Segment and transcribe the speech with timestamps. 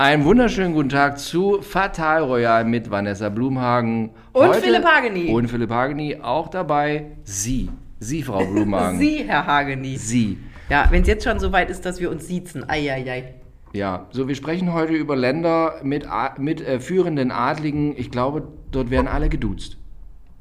[0.00, 4.08] Einen wunderschönen guten Tag zu Fatal Royal mit Vanessa Blumhagen.
[4.32, 5.30] Und Heute- Philipp Hageni.
[5.30, 7.08] Und Philipp Hageni auch dabei.
[7.24, 7.68] Sie.
[7.98, 8.98] Sie, Frau Blumhagen.
[8.98, 9.98] Sie, Herr Hageni.
[9.98, 10.38] Sie.
[10.70, 12.66] Ja, wenn es jetzt schon so weit ist, dass wir uns siezen.
[12.66, 13.34] Eieiei.
[13.74, 16.06] Ja, so wir sprechen heute über Länder mit,
[16.38, 17.94] mit äh, führenden Adligen.
[17.94, 19.76] Ich glaube, dort werden alle geduzt.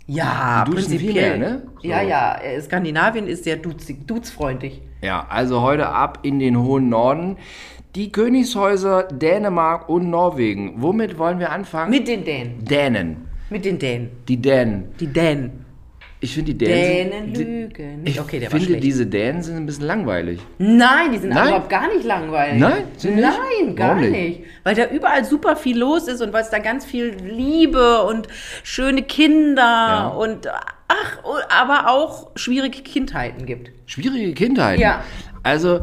[0.08, 1.38] Ja, duzen viel prinzipiell.
[1.38, 1.64] mehr, ne?
[1.82, 1.88] So.
[1.90, 2.42] Ja, ja.
[2.42, 4.82] äh, Skandinavien ist sehr duzig, duzfreundlich.
[5.02, 7.36] Ja, also heute ab in den hohen Norden.
[7.96, 10.74] Die Königshäuser Dänemark und Norwegen.
[10.78, 11.90] Womit wollen wir anfangen?
[11.90, 12.64] Mit den Dänen.
[12.64, 13.18] Dänen.
[13.50, 14.10] Mit den Dänen.
[14.28, 14.90] Die Dänen.
[15.00, 15.66] Die Dänen.
[16.22, 17.10] Ich finde die Dänen.
[17.12, 18.02] Dänen sind- lügen.
[18.06, 18.84] Ich okay, der war finde, schlecht.
[18.84, 20.40] diese Dänen sind ein bisschen langweilig.
[20.60, 21.48] Nein, die sind Nein?
[21.48, 22.60] überhaupt gar nicht langweilig.
[22.60, 22.84] Nein?
[22.98, 23.28] Sind nicht?
[23.28, 24.12] Nein, gar nicht?
[24.12, 24.42] nicht?
[24.64, 28.28] Weil da überall super viel los ist und weil es da ganz viel Liebe und
[28.64, 30.48] schöne Kinder und
[30.90, 31.18] ach,
[31.50, 33.72] aber auch schwierige Kindheiten gibt.
[33.88, 34.78] Schwierige Kindheit.
[34.80, 35.04] Ja.
[35.42, 35.80] Also,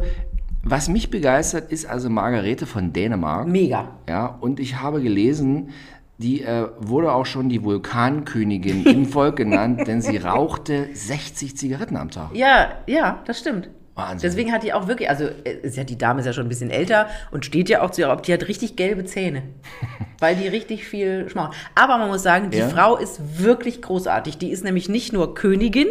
[0.69, 3.47] was mich begeistert, ist also Margarete von Dänemark.
[3.47, 3.89] Mega.
[4.07, 5.69] Ja, und ich habe gelesen,
[6.17, 11.95] die äh, wurde auch schon die Vulkankönigin im Volk genannt, denn sie rauchte 60 Zigaretten
[11.95, 12.31] am Tag.
[12.33, 13.69] Ja, ja, das stimmt.
[13.97, 14.29] Wahnsinn.
[14.29, 16.49] Deswegen hat die auch wirklich, also äh, ist ja, die Dame ist ja schon ein
[16.49, 19.43] bisschen älter und steht ja auch zu ihr, ob die hat richtig gelbe Zähne,
[20.19, 21.57] weil die richtig viel schmaucht.
[21.75, 22.69] Aber man muss sagen, die Ja.
[22.69, 24.37] Frau ist wirklich großartig.
[24.37, 25.87] Die ist nämlich nicht nur Königin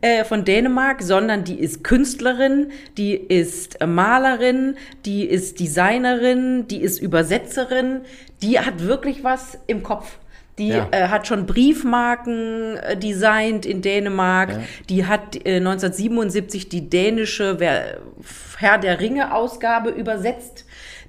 [0.00, 6.80] äh, von Dänemark, sondern die ist Künstlerin, die ist äh, Malerin, die ist Designerin, die
[6.82, 8.02] ist Übersetzerin.
[8.42, 10.18] Die hat wirklich was im Kopf.
[10.58, 10.86] Die Ja.
[10.90, 14.50] äh, hat schon Briefmarken äh, designt in Dänemark.
[14.88, 17.98] Die hat äh, 1977 die dänische Wer
[18.58, 20.64] Herr der Ringe Ausgabe übersetzt.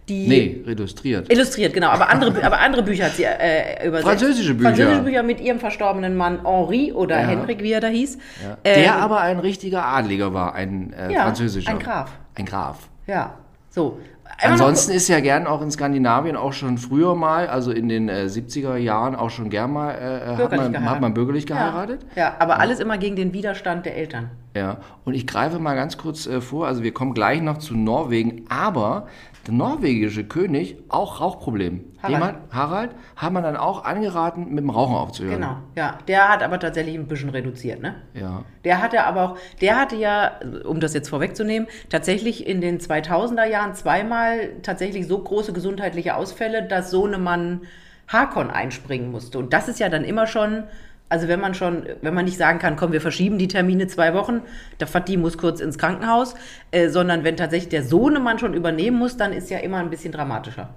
[0.09, 1.31] Die Nee, illustriert.
[1.31, 1.87] Illustriert, genau.
[1.87, 4.07] Aber andere, aber andere Bücher hat sie äh, übersetzt.
[4.09, 4.69] Französische Bücher.
[4.69, 7.27] Französische Bücher mit ihrem verstorbenen Mann Henri oder Ja.
[7.27, 8.17] Henrik, wie er da hieß.
[8.65, 11.69] Der Ähm, aber ein richtiger Adliger war, ein äh, Ja, französischer.
[11.71, 12.11] ein Graf.
[12.35, 12.89] Ein Graf.
[13.07, 13.35] Ja,
[13.69, 13.99] so.
[14.41, 17.87] Einmal noch- Ansonsten ist ja gern auch in Skandinavien auch schon früher mal, also in
[17.89, 21.47] den äh, 70er Jahren auch schon gern mal, äh, hat, Bürgerlich man, hat man bürgerlich
[21.47, 22.05] ja, geheiratet.
[22.15, 24.31] ja, aber alles immer gegen den Widerstand der Eltern.
[24.55, 27.75] Ja, und ich greife mal ganz kurz äh, vor, also wir kommen gleich noch zu
[27.75, 29.07] Norwegen, aber
[29.45, 31.83] der norwegische König, auch Rauchproblem.
[32.01, 32.23] Harald.
[32.23, 35.41] Hat, Harald, hat man dann auch angeraten, mit dem Rauchen aufzuhören.
[35.41, 35.97] Genau, ja.
[36.07, 37.95] Der hat aber tatsächlich ein bisschen reduziert, ne?
[38.13, 38.43] Ja.
[38.63, 43.45] Der hatte aber auch, der hatte ja, um das jetzt vorwegzunehmen, tatsächlich in den 2000er
[43.45, 47.61] Jahren zweimal tatsächlich so große gesundheitliche Ausfälle, dass Sohnemann
[48.07, 49.39] Hakon einspringen musste.
[49.39, 50.63] Und das ist ja dann immer schon,
[51.13, 54.15] also wenn man schon, wenn man nicht sagen kann, komm, wir verschieben die Termine zwei
[54.15, 54.41] Wochen,
[54.79, 56.33] der Fatih muss kurz ins Krankenhaus,
[56.71, 60.11] äh, sondern wenn tatsächlich der Sohnemann schon übernehmen muss, dann ist ja immer ein bisschen
[60.11, 60.69] dramatischer.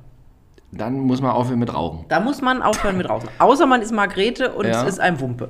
[0.72, 2.04] Dann muss man aufhören mit Rauchen.
[2.10, 3.30] Da muss man aufhören mit draußen.
[3.38, 4.82] Außer man ist Margrete und Ja.
[4.82, 5.48] es ist ein Wumpe.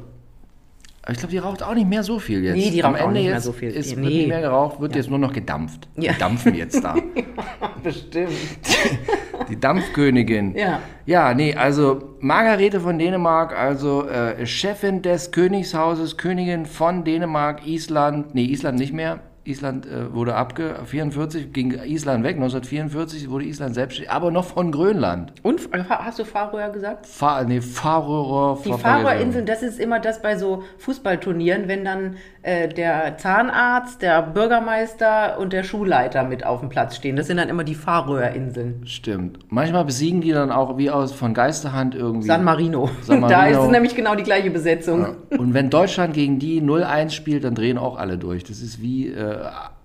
[1.03, 2.55] Aber ich glaube, die raucht auch nicht mehr so viel jetzt.
[2.57, 3.71] Nee, die Am raucht auch Ende nicht mehr so viel.
[3.71, 4.03] Ist, Nee.
[4.03, 5.89] wird nicht mehr geraucht, wird jetzt nur noch gedampft.
[5.97, 6.13] Ja.
[6.13, 6.95] Die dampfen jetzt da.
[7.83, 8.31] Bestimmt.
[9.49, 10.55] Die Dampfkönigin.
[10.57, 10.81] Ja.
[11.07, 18.35] Ja, nee, also Margarete von Dänemark, also äh, Chefin des Königshauses, Königin von Dänemark, Island,
[18.35, 19.21] nee, Island nicht mehr.
[19.47, 24.73] Island äh, wurde abge 44 ging Island weg 1944 wurde Island selbstständig, aber noch von
[24.73, 25.33] Grönland.
[25.43, 27.07] Und hast du Färöer gesagt?
[27.07, 28.59] Fa nee, Färöer.
[28.65, 34.23] Die Färöerinseln, das ist immer das bei so Fußballturnieren, wenn dann äh, der Zahnarzt, der
[34.23, 37.17] Bürgermeister und der Schulleiter mit auf dem Platz stehen.
[37.17, 38.87] Das sind dann immer die Färöerinseln.
[38.87, 39.41] Stimmt.
[39.49, 42.29] Manchmal besiegen die dann auch wie aus von Geisterhand irgendwie.
[42.29, 42.89] San Marino.
[43.03, 43.59] San Da Marino.
[43.59, 45.17] ist es nämlich genau die gleiche Besetzung.
[45.37, 48.45] Und wenn Deutschland gegen die 0-1 spielt, dann drehen auch alle durch.
[48.45, 49.39] Das ist wie äh,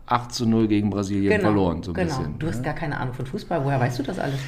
[0.05, 2.07] 8 zu 0 gegen Brasilien verloren, so ein genau.
[2.09, 2.37] bisschen.
[2.37, 3.65] Du hast gar keine Ahnung von Fußball.
[3.65, 4.39] Woher weißt du das alles?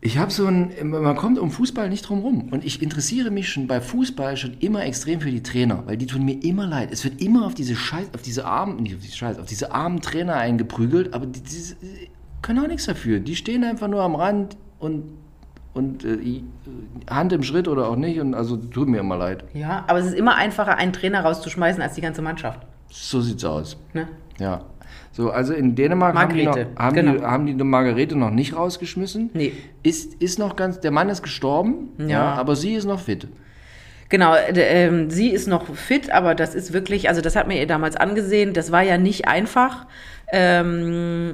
[0.00, 2.48] Ich habe so ein, man kommt um Fußball nicht drum rum.
[2.52, 6.06] Und ich interessiere mich schon bei Fußball schon immer extrem für die Trainer, weil die
[6.06, 6.90] tun mir immer leid.
[6.92, 9.72] Es wird immer auf diese Scheiß, auf diese armen, nicht auf diese Scheiß, auf diese
[9.72, 12.10] armen Trainer eingeprügelt, aber die, die, die
[12.42, 13.18] können auch nichts dafür.
[13.18, 15.02] Die stehen einfach nur am Rand und,
[15.74, 16.44] und äh, i-
[17.10, 18.20] Hand im Schritt oder auch nicht.
[18.20, 19.42] Und also tut mir immer leid.
[19.52, 22.60] Ja, aber es ist immer einfacher, einen Trainer rauszuschmeißen als die ganze Mannschaft.
[22.90, 23.76] So sieht's aus.
[23.94, 24.06] Ne?
[24.38, 24.64] Ja.
[25.12, 27.22] So, also in Dänemark haben die, noch, haben, die, genau.
[27.22, 29.30] haben die eine Margarete noch nicht rausgeschmissen.
[29.34, 29.52] Nee.
[29.82, 32.34] Ist, ist noch ganz, der Mann ist gestorben, Ja.
[32.34, 33.26] aber sie ist noch fit.
[34.10, 37.66] Genau, äh, sie ist noch fit, aber das ist wirklich, also das hat mir ihr
[37.66, 39.86] damals angesehen, das war ja nicht einfach.
[40.32, 41.32] Ähm,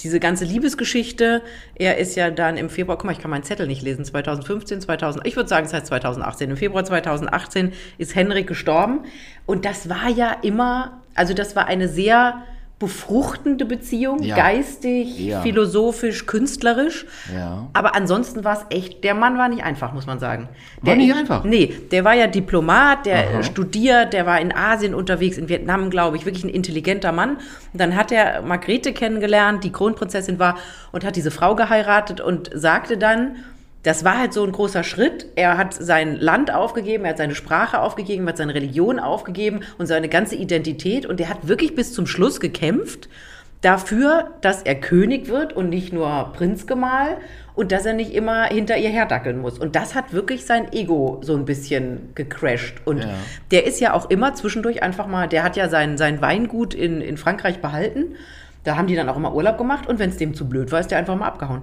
[0.00, 1.42] diese ganze Liebesgeschichte,
[1.76, 4.80] er ist ja dann im Februar, guck mal, ich kann meinen Zettel nicht lesen, 2015,
[4.80, 6.50] 2000, ich würde sagen, es heißt 2018.
[6.50, 9.00] Im Februar 2018 ist Henrik gestorben
[9.46, 12.42] und das war ja immer, also das war eine sehr
[12.80, 14.34] befruchtende Beziehung, Ja.
[14.36, 15.40] geistig, Ja.
[15.42, 17.06] philosophisch, künstlerisch.
[17.34, 17.68] Ja.
[17.72, 20.48] Aber ansonsten war es echt, der Mann war nicht einfach, muss man sagen.
[20.82, 21.44] War der, nicht einfach?
[21.44, 23.38] Nee, der war ja Diplomat, der Aha.
[23.38, 27.36] äh, studiert, der war in Asien unterwegs, in Vietnam, glaube ich, wirklich ein intelligenter Mann.
[27.72, 30.56] Und dann hat er Margrethe kennengelernt, die Kronprinzessin war,
[30.90, 33.36] und hat diese Frau geheiratet und sagte dann,
[33.84, 35.26] das war halt so ein großer Schritt.
[35.36, 39.60] Er hat sein Land aufgegeben, er hat seine Sprache aufgegeben, er hat seine Religion aufgegeben
[39.78, 41.04] und seine ganze Identität.
[41.06, 43.10] Und er hat wirklich bis zum Schluss gekämpft
[43.60, 47.18] dafür, dass er König wird und nicht nur Prinzgemahl
[47.54, 49.58] und dass er nicht immer hinter ihr herdackeln muss.
[49.58, 52.86] Und das hat wirklich sein Ego so ein bisschen gecrashed.
[52.86, 53.08] Und Ja.
[53.50, 57.02] der ist ja auch immer zwischendurch einfach mal, der hat ja sein, sein Weingut in,
[57.02, 58.16] in Frankreich behalten.
[58.64, 60.80] Da haben die dann auch immer Urlaub gemacht und wenn es dem zu blöd war,
[60.80, 61.62] ist der einfach mal abgehauen.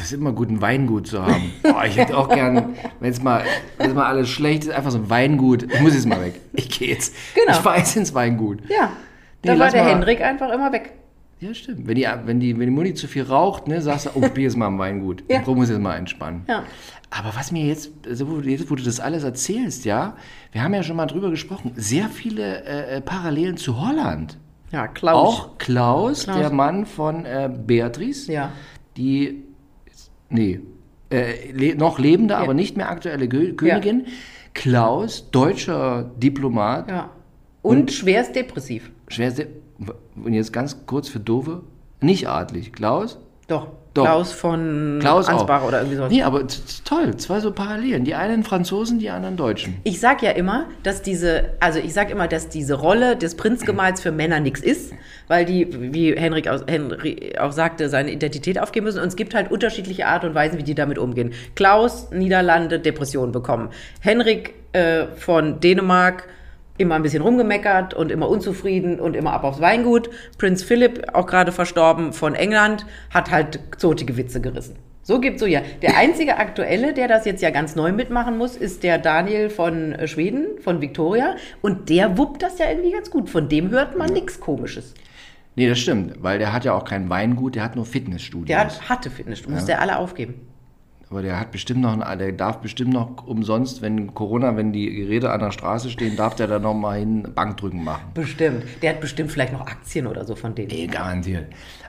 [0.00, 1.52] Das ist immer gut, ein Weingut zu haben.
[1.62, 3.42] Boah, ich hätte auch gern, wenn es mal,
[3.76, 5.70] wenn's mal alles schlecht ist, einfach so ein Weingut.
[5.72, 6.40] Ich muss jetzt mal weg.
[6.54, 7.14] Ich gehe jetzt.
[7.34, 7.52] Genau.
[7.52, 8.60] Ich fahre jetzt ins Weingut.
[8.70, 8.90] Ja,
[9.42, 10.92] Nee, da war der mal- Henrik einfach immer weg.
[11.40, 11.86] Ja, stimmt.
[11.86, 14.32] Wenn die, wenn die, wenn die Mutti zu viel raucht, ne, sagst du, oh, ich
[14.32, 15.22] bin jetzt mal am Weingut.
[15.28, 15.40] Ja.
[15.40, 16.42] Ich muss jetzt mal entspannen.
[16.48, 16.64] Ja.
[17.10, 20.16] Aber was mir jetzt, also wo, du- jetzt, wo du das alles erzählst, ja,
[20.52, 24.36] wir haben ja schon mal drüber gesprochen, sehr viele äh, äh, Parallelen zu Holland.
[24.72, 25.28] Ja, Klaus.
[25.34, 26.36] Auch Klaus, Klaus.
[26.38, 28.52] der Mann von äh, Beatrice, Ja.
[28.98, 29.42] die,
[30.30, 30.60] nee,
[31.10, 34.06] äh, le noch lebende, aber nicht mehr aktuelle Gö Königin.
[34.54, 37.10] Klaus, deutscher Diplomat, Ja.
[37.62, 38.90] Und, schwerst depressiv.
[39.08, 39.48] schwer, sehr-
[40.16, 41.62] und jetzt ganz kurz für Dove,
[42.00, 42.72] nicht adlig.
[42.72, 43.18] Klaus?
[43.48, 43.68] Doch.
[44.00, 44.06] Doch.
[44.06, 45.68] Klaus von Klaus Ansbach auch.
[45.68, 46.10] oder irgendwie sowas.
[46.10, 46.42] Nee, aber
[46.84, 48.04] toll, zwei so Parallelen.
[48.04, 49.76] Die einen Franzosen, die anderen Deutschen.
[49.84, 54.00] Ich sag ja immer, dass diese, also ich sag immer, dass diese Rolle des Prinzgemahls
[54.00, 54.92] für Männer nichts ist,
[55.28, 59.00] weil die, wie Henrik, aus, Henry auch sagte, seine Identität aufgeben müssen.
[59.00, 61.32] Und es gibt halt unterschiedliche Art und Weisen, wie die damit umgehen.
[61.54, 63.70] Klaus, Niederlande, Depression bekommen.
[64.00, 66.28] Henrik äh, von Dänemark,
[66.80, 70.10] immer ein bisschen rumgemeckert und immer unzufrieden und immer ab aufs Weingut.
[70.38, 74.76] Prinz Philipp, auch gerade verstorben, von England, hat halt zotige Witze gerissen.
[75.02, 75.62] So gibt's so ja.
[75.82, 79.92] Der einzige aktuelle, der das jetzt ja ganz neu mitmachen muss, ist der Daniel von
[79.92, 81.36] äh, Schweden, von Victoria.
[81.62, 83.28] Und der wuppt das ja irgendwie ganz gut.
[83.28, 84.94] Von dem hört man nichts Komisches.
[85.56, 88.46] Nee, das stimmt, weil der hat ja auch kein Weingut, der hat nur Fitnessstudios.
[88.46, 90.49] Der hat, hatte Fitnessstudio, muss der alle aufgeben.
[91.10, 95.32] Aber der hat bestimmt noch, der darf bestimmt noch umsonst, wenn Corona, wenn die Geräte
[95.32, 98.12] an der Straße stehen, darf der da noch mal hin Bankdrücken machen.
[98.14, 98.62] Bestimmt.
[98.80, 100.68] Der hat bestimmt vielleicht noch Aktien oder so von denen.
[100.68, 101.46] Nee, garantiert.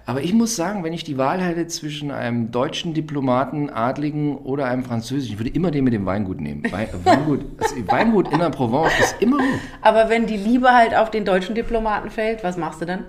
[0.08, 4.66] Aber ich muss sagen, wenn ich die Wahl hätte zwischen einem deutschen Diplomaten, Adligen oder
[4.66, 6.64] einem französischen, ich würde immer den mit dem Weingut nehmen.
[6.72, 9.60] Wein, Weingut, das Weingut in der Provence ist immer gut.
[9.84, 13.06] Aber wenn die Liebe halt auf den deutschen Diplomaten fällt, was machst du dann?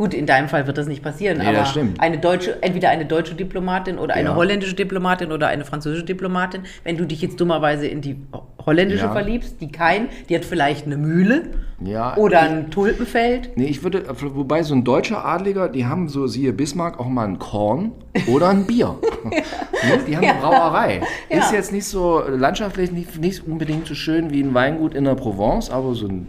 [0.00, 2.00] Gut, in deinem Fall wird das nicht passieren, Nee, aber das stimmt.
[2.00, 4.34] eine deutsche, entweder eine deutsche Diplomatin oder eine Ja.
[4.34, 8.16] holländische Diplomatin oder eine französische Diplomatin, wenn du dich jetzt dummerweise in die
[8.64, 9.12] holländische Ja.
[9.12, 11.50] verliebst, die kein, die hat vielleicht eine Mühle
[11.84, 13.50] Ja, oder ein Tulpenfeld.
[13.56, 14.04] Nee, ich würde,
[14.34, 17.92] wobei so ein deutscher Adliger, die haben so, siehe Bismarck, auch mal ein Korn
[18.26, 18.96] oder ein Bier.
[19.24, 19.98] ne?
[20.08, 21.02] Die haben eine Brauerei.
[21.28, 25.14] Ist jetzt nicht so landschaftlich nicht, nicht unbedingt so schön wie ein Weingut in der
[25.14, 26.26] Provence, aber so ein,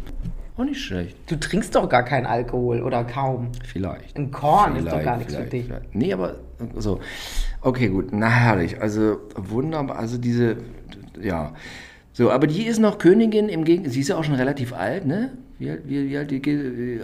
[0.58, 1.18] auch nicht schlecht.
[1.28, 3.50] Du trinkst doch gar keinen Alkohol oder kaum.
[3.66, 4.18] Vielleicht.
[4.18, 5.66] Ein Korn ist doch Vielleicht, gar nichts für vielleicht, dich.
[5.66, 5.96] vielleicht.
[5.96, 6.36] Nee, aber
[6.78, 7.00] so.
[7.62, 8.10] Okay, gut.
[8.12, 8.82] Na herrlich.
[8.82, 9.98] Also wunderbar.
[9.98, 10.58] Also diese,
[11.22, 11.54] ja.
[12.14, 13.92] So, aber die ist noch Königin im Gegenteil.
[13.92, 15.32] Sie ist ja auch schon relativ alt, ne?
[15.60, 17.00] Wie, wie, wie alt die, die,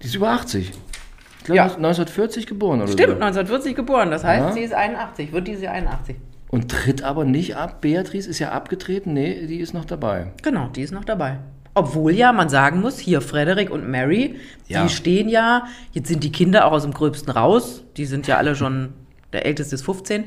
[0.00, 0.70] ist über 80.
[0.70, 1.64] Ich glaube, Ja.
[1.64, 3.14] 1940 geboren oder Stimmt, so.
[3.16, 4.52] 1940 geboren, das heißt, Ja.
[4.52, 6.16] sie ist 81, wird diese Jahr 81.
[6.48, 7.80] Und tritt aber nicht ab.
[7.80, 9.12] Beatrice ist ja abgetreten.
[9.12, 10.28] Nee, die ist noch dabei.
[10.42, 11.38] Genau, die ist noch dabei.
[11.74, 14.36] Obwohl ja, man sagen muss, hier Frederick und Mary,
[14.68, 14.82] Ja.
[14.84, 18.36] die stehen ja, jetzt sind die Kinder auch aus dem Gröbsten raus, die sind ja
[18.36, 18.92] alle schon,
[19.32, 20.24] der Älteste ist 15,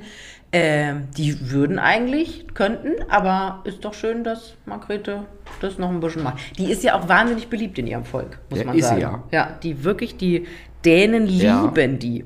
[0.52, 5.26] ähm, die würden eigentlich, könnten, aber ist doch schön, dass Margrethe
[5.62, 6.38] das noch ein bisschen macht.
[6.58, 9.02] Die ist ja auch wahnsinnig beliebt in ihrem Volk, muss Ja, man sagen.
[9.02, 9.24] ja.
[9.32, 10.46] Ja, die wirklich, die
[10.86, 11.64] Dänen Ja.
[11.66, 12.24] lieben die.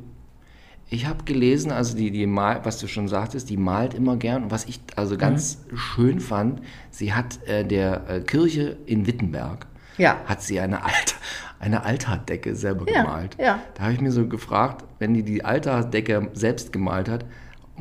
[0.93, 4.43] Ich habe gelesen, also die, die mal, was du schon sagtest, die malt immer gern.
[4.43, 5.77] Und was ich also ganz Mhm.
[5.77, 9.67] schön fand, sie hat äh, der äh, Kirche in Wittenberg,
[9.97, 10.17] Ja.
[10.25, 11.15] hat sie eine, Alt
[11.59, 13.37] eine Altardecke selber Ja, gemalt.
[13.39, 13.59] ja.
[13.75, 17.23] Da habe ich mir so gefragt, wenn die die Altardecke selbst gemalt hat,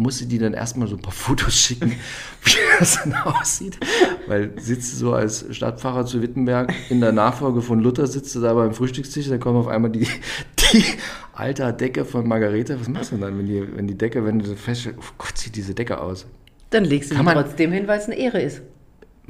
[0.01, 1.93] musste die dann erstmal so ein paar Fotos schicken,
[2.45, 3.79] wie das dann aussieht.
[4.27, 8.41] Weil sitzt du so als Stadtpfarrer zu Wittenberg in der Nachfolge von Luther, sitzt du
[8.41, 10.07] da beim Frühstückstisch, dann kommt auf einmal die,
[10.73, 10.85] die
[11.33, 12.79] Altardecke von Margarete.
[12.81, 15.37] Was machst du denn dann, wenn die, wenn die Decke, wenn du feststellst, oh Gott,
[15.39, 16.27] sieht diese Decke aus?
[16.71, 18.63] Dann legst du Kann man- trotzdem hin, weil es eine Ehre ist.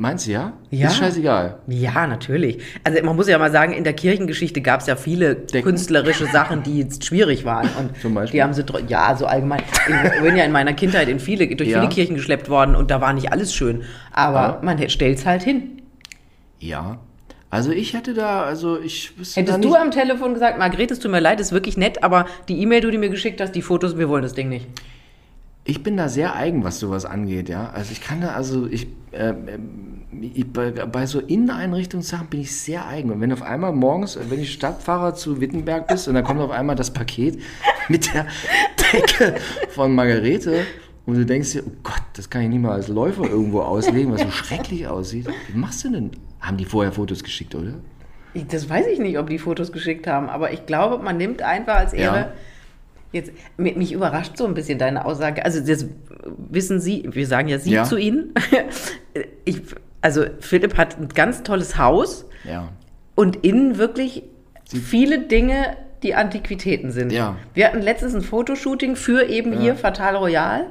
[0.00, 0.54] Meinst du ja?
[0.70, 0.86] Ja.
[0.86, 1.58] Ist scheißegal.
[1.66, 2.56] Ja, natürlich.
[2.84, 6.62] Also man muss ja mal sagen, in der Kirchengeschichte gab es ja viele künstlerische Sachen,
[6.62, 7.68] die jetzt schwierig waren.
[7.78, 8.38] Und Zum Beispiel?
[8.38, 9.60] die haben sie, ja, so allgemein.
[10.16, 11.80] Ich bin ja in meiner Kindheit in viele, durch Ja.
[11.80, 13.82] viele Kirchen geschleppt worden und da war nicht alles schön.
[14.10, 14.58] Aber Ja.
[14.62, 15.82] man stellt es halt hin.
[16.60, 16.98] Ja,
[17.50, 21.10] Also ich hätte da, also ich wüsste Hättest du am Telefon gesagt, Margret, es tut
[21.10, 23.98] mir leid, ist wirklich nett, aber die E-Mail, die du mir geschickt hast, die Fotos,
[23.98, 24.66] wir wollen das Ding nicht.
[25.70, 27.70] Ich bin da sehr eigen, was sowas angeht, ja.
[27.70, 29.34] Also ich kann da, also ich, äh,
[30.20, 33.12] ich bei, bei so Inneneinrichtungssachen bin ich sehr eigen.
[33.12, 36.50] Und wenn auf einmal morgens, wenn ich Stadtfahrer zu Wittenberg bist und dann kommt auf
[36.50, 37.38] einmal das Paket
[37.88, 38.26] mit der
[38.92, 39.36] Decke
[39.68, 40.64] von Margarete
[41.06, 44.12] und du denkst dir, oh Gott, das kann ich nicht mal als Läufer irgendwo auslegen,
[44.12, 45.28] was so schrecklich aussieht.
[45.52, 46.10] Wie machst du denn?
[46.40, 47.74] Haben die vorher Fotos geschickt, oder?
[48.48, 51.76] Das weiß ich nicht, ob die Fotos geschickt haben, aber ich glaube, man nimmt einfach
[51.76, 52.16] als Ehre.
[52.16, 52.32] Ja.
[53.12, 55.44] Jetzt, mi- mich überrascht so ein bisschen deine Aussage.
[55.44, 55.86] Also, das
[56.50, 57.84] wissen Sie, wir sagen ja Sie Ja.
[57.84, 58.34] zu Ihnen.
[59.44, 59.60] Ich,
[60.00, 62.68] also, Philipp hat ein ganz tolles Haus Ja.
[63.16, 64.22] und innen wirklich
[64.64, 67.10] viele Dinge, die Antiquitäten sind.
[67.12, 67.36] Ja.
[67.54, 70.66] Wir hatten letztens ein Fotoshooting für eben hier Fatal Royal.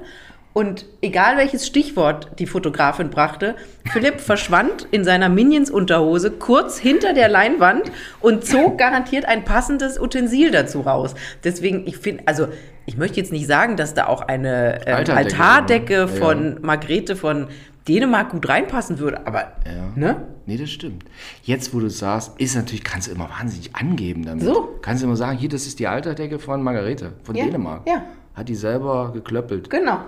[0.59, 3.55] Und egal welches Stichwort die Fotografin brachte,
[3.93, 7.89] Philipp verschwand in seiner Minions-Unterhose kurz hinter der Leinwand
[8.19, 11.15] und zog garantiert ein passendes Utensil dazu raus.
[11.45, 12.47] Deswegen, ich finde, also
[12.85, 15.99] ich möchte jetzt nicht sagen, dass da auch eine ähm, Altardecke, Altardecke ne?
[15.99, 16.07] Ja.
[16.25, 17.47] von Margrethe von
[17.87, 19.93] Dänemark gut reinpassen würde, aber Ja.
[19.95, 20.15] ne?
[20.45, 21.05] Nee, das stimmt.
[21.43, 24.43] Jetzt, wo du es sagst, ist natürlich, kannst du immer wahnsinnig angeben damit.
[24.43, 24.77] So.
[24.81, 27.87] Kannst du immer sagen, hier, das ist die Alterdecke von Margarete, von Ja, Dänemark.
[27.87, 28.03] ja.
[28.35, 29.69] Hat die selber geklöppelt.
[29.69, 29.99] Genau.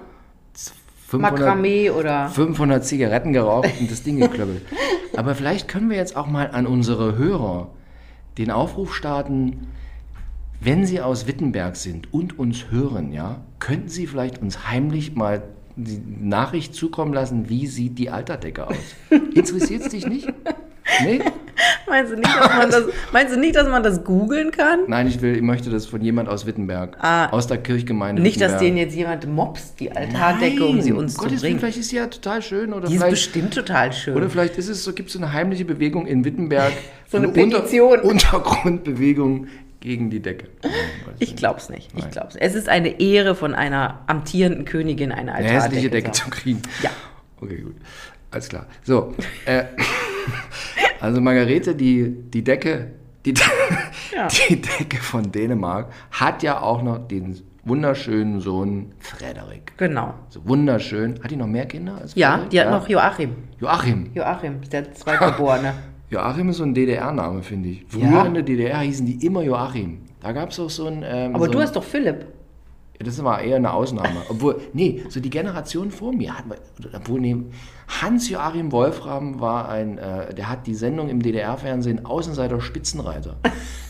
[1.12, 4.66] 500, Makramee oder 500 Zigaretten geraucht und das Ding geklöppelt.
[5.18, 7.70] Aber vielleicht können wir jetzt auch mal an unsere Hörer
[8.38, 9.68] den Aufruf starten,
[10.62, 15.44] wenn Sie aus Wittenberg sind und uns hören, ja, könnten Sie vielleicht uns heimlich mal
[15.76, 18.96] die Nachricht zukommen lassen, wie sieht die Alterdecke aus?
[19.10, 20.32] Interessiert es dich nicht?
[21.04, 21.20] Nee?
[21.88, 24.82] Meinst du nicht, dass man das, meinst du nicht, dass man das googeln kann?
[24.88, 27.28] Nein, ich will, ich möchte das von jemand aus Wittenberg, Ah.
[27.30, 28.62] aus der Kirchgemeinde Nicht, dass Wittenberg.
[28.68, 31.60] denen jetzt jemand mobst, die Altardecke, um sie uns Gottes zu Willen, bringen.
[31.60, 34.16] vielleicht ist sie ja total schön oder Die ist bestimmt total schön.
[34.16, 36.72] Oder vielleicht ist es so, gibt es so eine heimliche Bewegung in Wittenberg.
[37.12, 38.00] So eine Unter- Petition.
[38.04, 39.48] Untergrundbewegung
[39.82, 40.48] gegen die Decke.
[41.20, 41.90] ich glaub's nicht.
[41.98, 42.38] Ich glaub's.
[42.38, 45.64] Es ist eine Ehre von einer amtierenden Königin, eine Eine Altardecke.
[45.66, 46.62] hässliche Decke zu kriegen.
[46.82, 46.90] Ja.
[47.42, 47.76] Okay, gut.
[48.30, 48.66] Alles klar.
[48.84, 49.14] So.
[49.46, 49.64] Äh,
[51.02, 52.92] also Margarete, die, die Decke,
[53.26, 53.34] die,
[54.16, 54.28] Ja.
[54.28, 59.74] die Decke von Dänemark hat ja auch noch den wunderschönen Sohn Frederik.
[59.78, 60.14] Genau.
[60.30, 61.20] So wunderschön.
[61.24, 62.50] Hat die noch mehr Kinder als Ja, Frederik?
[62.50, 63.36] die hat noch Joachim.
[63.60, 64.10] Joachim.
[64.14, 65.74] Joachim der Zweitgeborene.
[66.10, 67.86] Joachim ist so ein DDR-Name, finde ich.
[67.88, 68.26] Früher Ja.
[68.26, 70.00] in der DDR hießen die immer Joachim.
[70.20, 71.04] Da gab es auch so ein.
[71.06, 72.26] Ähm, Aber so du hast doch Philipp.
[73.04, 74.22] Das war eher eine Ausnahme.
[74.30, 76.46] Obwohl, nee, so die Generation vor mir hat,
[76.94, 77.38] obwohl, nee,
[78.02, 83.36] Hans-Joachim Wolfram war ein, äh, der hat die Sendung im DDR-Fernsehen Außenseiter Spitzenreiter.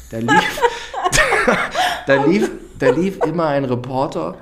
[0.09, 0.61] Da lief,
[2.07, 4.37] da, lief, da lief immer ein Reporter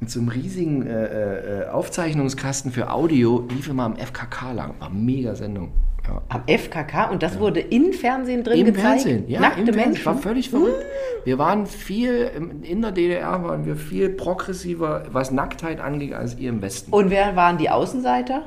[0.00, 4.74] mit so einem riesigen äh, äh, Aufzeichnungskasten für Audio, lief immer am FKK lang.
[4.78, 5.72] War mega Sendung.
[6.08, 6.22] Ja.
[6.28, 9.02] Am FKK und das wurde im Fernsehen drin Im gezeigt.
[9.02, 9.86] Fernsehen, ja, Nackte im Fernsehen.
[9.88, 10.06] Menschen.
[10.06, 10.84] War völlig verrückt.
[11.24, 12.30] Wir waren viel,
[12.62, 16.92] in der DDR waren wir viel progressiver, was Nacktheit angeht, als ihr im Westen.
[16.92, 18.44] Und wer waren die Außenseiter?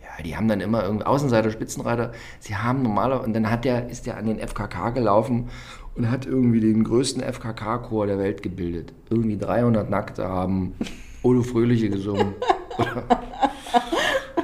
[0.00, 2.12] Ja, die haben dann immer irgendwie Außenseiter, Spitzenreiter.
[2.40, 5.50] Sie haben normaler und dann hat der, ist der an den FKK gelaufen
[5.94, 8.94] und hat irgendwie den größten FKK-Chor der Welt gebildet.
[9.10, 10.74] Irgendwie 300 Nackte haben
[11.22, 12.34] Olo Fröhliche gesungen.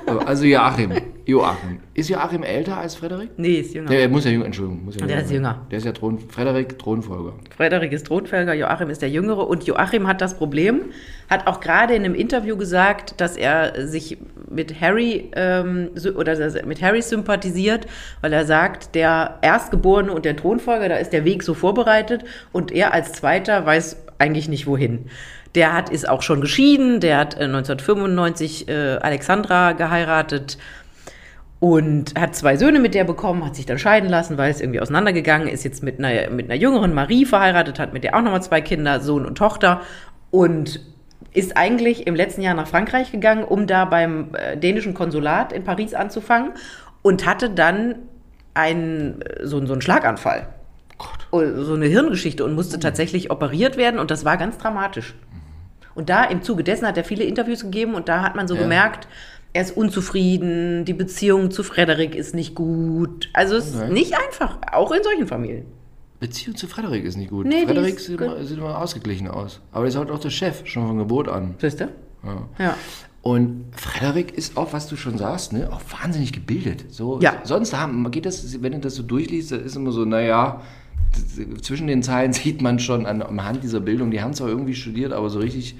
[0.06, 0.92] So, also Joachim,
[1.24, 1.80] Joachim.
[1.94, 3.30] Ist Joachim älter als Frederik?
[3.38, 3.88] Nee, ist jünger.
[3.88, 4.84] Der muss ja jünger, Entschuldigung.
[4.84, 5.36] Muss ja Der ist sein.
[5.36, 5.66] jünger.
[5.70, 7.32] Der ist ja Thron, Frederik, Thronfolger.
[7.56, 10.82] Frederik ist Thronfolger, Joachim ist der Jüngere und Joachim hat das Problem,
[11.30, 14.18] hat auch gerade in einem Interview gesagt, dass er sich
[14.50, 17.86] mit Harry ähm, oder er mit Harry sympathisiert,
[18.20, 22.72] weil er sagt, der Erstgeborene und der Thronfolger, da ist der Weg so vorbereitet und
[22.72, 25.06] er als Zweiter weiß eigentlich nicht wohin.
[25.54, 30.58] Der hat ist auch schon geschieden, der hat äh, 1995 äh, Alexandra geheiratet
[31.60, 34.80] und hat zwei Söhne mit der bekommen, hat sich dann scheiden lassen, weil es irgendwie
[34.80, 38.42] auseinandergegangen ist, jetzt mit einer, mit einer jüngeren Marie verheiratet, hat mit der auch nochmal
[38.42, 39.80] zwei Kinder, Sohn und Tochter
[40.30, 40.80] und
[41.32, 45.64] ist eigentlich im letzten Jahr nach Frankreich gegangen, um da beim äh, dänischen Konsulat in
[45.64, 46.52] Paris anzufangen
[47.02, 47.94] und hatte dann
[48.54, 50.48] einen, äh, so, so einen Schlaganfall.
[51.32, 55.14] Oh, So eine Hirngeschichte und musste tatsächlich operiert werden und das war ganz dramatisch.
[55.94, 58.54] Und da im Zuge dessen hat er viele Interviews gegeben und da hat man so
[58.54, 58.62] Ja.
[58.62, 59.06] gemerkt,
[59.52, 63.30] er ist unzufrieden, die Beziehung zu Frederik ist nicht gut.
[63.32, 63.92] Also es ist Okay.
[63.92, 65.66] nicht einfach, auch in solchen Familien.
[66.20, 67.46] Beziehung zu Frederik ist nicht gut.
[67.46, 68.26] Nee, Frederik sieht gut.
[68.26, 69.60] immer, sieht immer ausgeglichen aus.
[69.72, 71.54] Aber der ist halt auch der Chef, schon von Geburt an.
[71.58, 71.84] Siehst du?
[72.24, 72.48] Ja.
[72.58, 72.76] Ja.
[73.22, 76.86] Und Frederik ist auch, was du schon sagst, ne, auch wahnsinnig gebildet.
[76.90, 77.34] So, Ja.
[77.44, 80.60] Sonst haben, geht das, wenn du das so durchliest, da ist immer so, naja,
[81.62, 84.74] zwischen den Zeilen sieht man schon an, am Hand dieser Bildung, die haben zwar irgendwie
[84.74, 85.76] studiert, aber so richtig,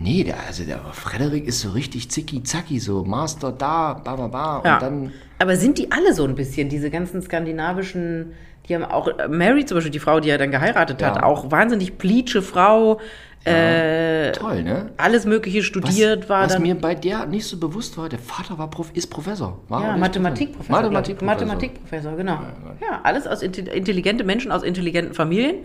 [0.00, 4.62] Nee, der, also der Frederik ist so richtig zicki-zacki, so Master da, ba, ba, ba.
[4.64, 4.74] Ja.
[4.74, 8.32] Und dann, Aber sind die alle so ein bisschen, diese ganzen skandinavischen,
[8.68, 11.22] die haben auch, äh, Mary zum Beispiel, die Frau, die er dann geheiratet hat, Ja.
[11.24, 13.00] auch wahnsinnig pleatsche Frau,
[13.48, 14.90] äh, toll, ne?
[14.96, 16.62] alles Mögliche Was, studiert war was dann.
[16.62, 19.58] mir bei der nicht so bewusst war, der Vater war Prof, ist Professor.
[19.68, 20.76] War ja, Mathematikprofessor.
[20.76, 21.26] Mathematikprofessor.
[21.34, 22.38] Mathematikprofessor, genau.
[22.80, 25.56] Ja, alles aus intelli- intelligente Menschen aus intelligenten Familien.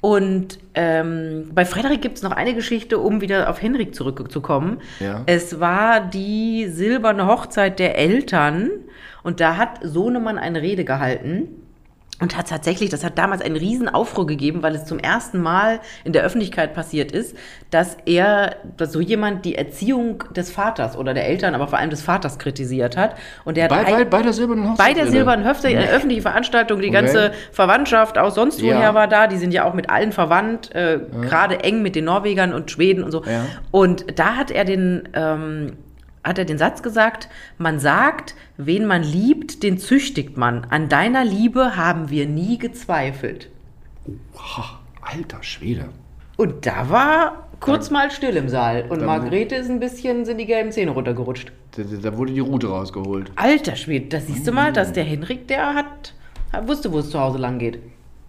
[0.00, 4.78] Und ähm, bei Frederik gibt es noch eine Geschichte, um wieder auf Henrik zurückzukommen.
[5.00, 5.22] Ja.
[5.26, 8.70] Es war die silberne Hochzeit der Eltern
[9.24, 11.48] und da hat Sohnemann eine Rede gehalten.
[12.20, 15.78] Und hat tatsächlich, das hat damals einen riesen Aufruhr gegeben, weil es zum ersten Mal
[16.02, 17.36] in der Öffentlichkeit passiert ist,
[17.70, 21.90] dass er, dass so jemand die Erziehung des Vaters oder der Eltern, aber vor allem
[21.90, 23.14] des Vaters kritisiert hat.
[23.44, 24.86] Und der hat Bei, ein- bei, bei der silbernen Hochzeit?
[24.88, 26.96] bei der Silbernen Hochzeit, eine öffentliche Veranstaltung, die Okay.
[27.02, 28.94] ganze Verwandtschaft aus sonst woher Ja.
[28.94, 32.52] war da, die sind ja auch mit allen verwandt, äh, gerade eng mit den Norwegern
[32.52, 33.22] und Schweden und so.
[33.24, 33.44] Ja.
[33.70, 35.76] Und da hat er den, ähm,
[36.24, 40.66] hat er den Satz gesagt, man sagt, wen man liebt, den züchtigt man.
[40.70, 43.48] An deiner Liebe haben wir nie gezweifelt.
[44.36, 45.88] Ha, alter Schwede.
[46.36, 48.84] Und da war kurz mal still im Saal.
[48.88, 51.50] Und Da- Margarete ist ein bisschen, sind die gelben Zähne runtergerutscht.
[51.76, 53.32] Da, da- wurde die Route rausgeholt.
[53.36, 56.14] Alter Schwede, da siehst du mal, dass der Henrik, der hat,
[56.66, 57.80] wusste, wo es zu Hause lang geht.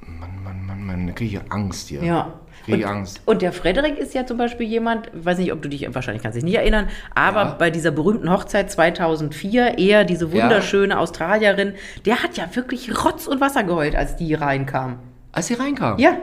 [0.02, 2.04] Mann, Mann, Mann, Mann, da kriege ich Angst hier.
[2.04, 2.34] Ja.
[2.66, 3.22] Kriege ich Und, Angst.
[3.26, 6.36] und der Frederik ist ja zum Beispiel jemand, weiß nicht, ob du dich, wahrscheinlich kannst
[6.38, 7.56] dich nicht erinnern, aber Ja.
[7.58, 11.74] bei dieser berühmten Hochzeit 2004, er, diese wunderschöne Australierin,
[12.06, 15.00] der hat ja wirklich Rotz und Wasser geheult, als die reinkam.
[15.32, 15.98] Als sie reinkam?
[16.00, 16.18] Ja,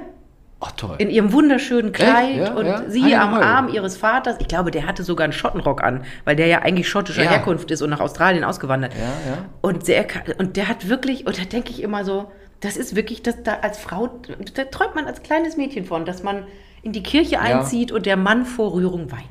[0.60, 0.94] Ach, toll.
[0.98, 2.82] in ihrem wunderschönen Kleid Ja, und ja.
[2.88, 3.34] sie er am?
[3.34, 4.36] Arm ihres Vaters.
[4.40, 7.30] Ich glaube, der hatte sogar einen Schottenrock an, weil der ja eigentlich schottischer Ja.
[7.30, 8.92] Herkunft ist und nach Australien ausgewandert.
[8.94, 9.38] Ja, ja.
[9.60, 10.06] Und der,
[10.38, 12.30] und der hat wirklich, und da denke ich immer so,
[12.66, 14.08] das ist wirklich, das da als Frau,
[14.54, 16.44] da träumt man als kleines Mädchen von, dass man
[16.82, 19.22] in die Kirche einzieht und der Mann vor Rührung weint.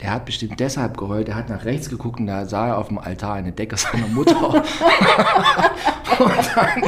[0.00, 1.28] Der hat bestimmt deshalb geheult.
[1.28, 4.06] Der hat nach rechts geguckt und da sah er auf dem Altar eine Decke seiner
[4.06, 4.34] Mutter.
[4.54, 6.82] und dann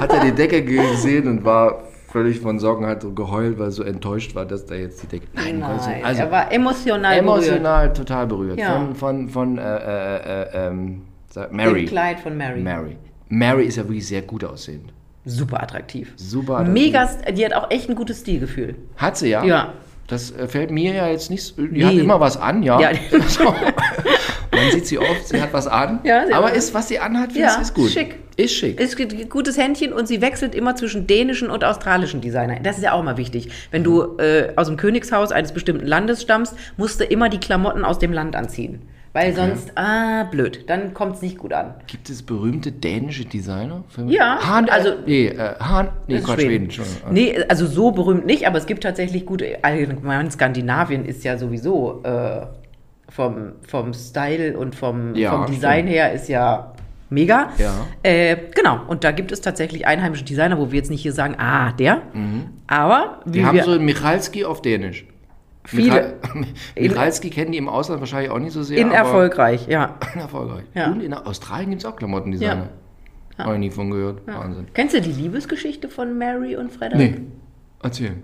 [0.00, 3.72] hat er die Decke gesehen und war völlig von Sorgen, hat so geheult, weil er
[3.72, 5.26] so enttäuscht war, dass da jetzt die Decke.
[5.32, 5.58] Nein.
[5.58, 7.42] Nein, also er war emotional, berührt.
[7.46, 8.58] emotional total berührt.
[8.58, 8.74] Ja.
[8.74, 11.84] Von, von, von äh, äh, äh, ähm, sag- Dem Mary.
[11.86, 12.60] Kleid von Mary.
[12.60, 12.96] Mary.
[13.34, 14.92] Mary ist ja wirklich sehr gut aussehend.
[15.24, 16.12] Super attraktiv.
[16.16, 16.74] Super attraktiv.
[16.84, 18.74] Mega, die hat auch echt ein gutes Stilgefühl.
[18.96, 19.42] Hat sie ja?
[19.44, 19.72] Ja.
[20.08, 21.42] Das äh, fällt mir ja jetzt nicht.
[21.42, 21.84] so- Die Nee.
[21.84, 22.78] hat immer was an, ja.
[22.78, 22.90] Ja.
[24.54, 26.00] Man sieht sie oft, sie hat was an.
[26.04, 27.88] Ja, aber was- ist, was sie anhat, finde Ja, ist gut.
[27.90, 28.16] schick.
[28.36, 28.78] Ist schick.
[28.78, 32.58] Ist ein gutes Händchen und sie wechselt immer zwischen dänischen und australischen Designer.
[32.62, 33.48] Das ist ja auch immer wichtig.
[33.70, 37.84] Wenn du äh, aus dem Königshaus eines bestimmten Landes stammst, musst du immer die Klamotten
[37.84, 38.82] aus dem Land anziehen.
[39.14, 41.74] Weil sonst, ah, blöd, dann kommt es nicht gut an.
[41.86, 43.84] Gibt es berühmte dänische Designer?
[43.88, 45.02] Für Ja, Hahn, also- also.
[45.06, 45.88] Nee, äh, Hahn.
[46.06, 46.70] Nee, ist Quatsch, Schweden.
[46.70, 46.86] schon.
[47.10, 49.62] Nee, also so berühmt nicht, aber es gibt tatsächlich gute.
[49.62, 52.46] Allgemein Skandinavien ist ja sowieso äh,
[53.10, 56.72] vom, vom Style und vom, Ja, vom Design her ist ja
[57.10, 57.50] mega.
[57.58, 57.70] Ja.
[58.02, 61.34] Äh, genau, und da gibt es tatsächlich einheimische Designer, wo wir jetzt nicht hier sagen,
[61.38, 62.00] ah, der.
[62.66, 63.32] Aber Mhm.
[63.32, 65.04] Die haben wir, so einen Michalski auf Dänisch.
[65.64, 66.18] Viele.
[66.78, 68.78] Michalski kennen die im Ausland wahrscheinlich auch nicht so sehr.
[68.78, 69.96] in aber erfolgreich, ja.
[70.14, 70.64] erfolgreich.
[70.74, 70.90] Ja.
[70.90, 72.68] Und in Australien gibt es auch Klamottendesigner.
[73.38, 73.44] Ja.
[73.44, 74.26] Habe ich nie von gehört.
[74.26, 74.66] Wahnsinn.
[74.74, 77.20] Kennst du die Liebesgeschichte von Mary und Frederik?
[77.20, 77.26] Nee.
[77.82, 78.16] Erzähl.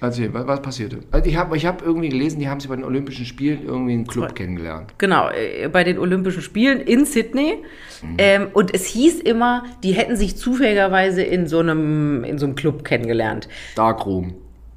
[0.00, 0.98] Erzähl, was, was passierte?
[1.10, 3.92] Also ich habe ich hab irgendwie gelesen, die haben sie bei den Olympischen Spielen irgendwie
[3.92, 4.92] einen Club kennengelernt.
[4.98, 7.62] Genau, äh, bei den Olympischen Spielen in Sydney.
[8.02, 8.14] Mhm.
[8.18, 12.54] Ähm, und es hieß immer, die hätten sich zufälligerweise in so einem, in so einem
[12.54, 13.48] Club kennengelernt.
[13.76, 14.34] Darkroom.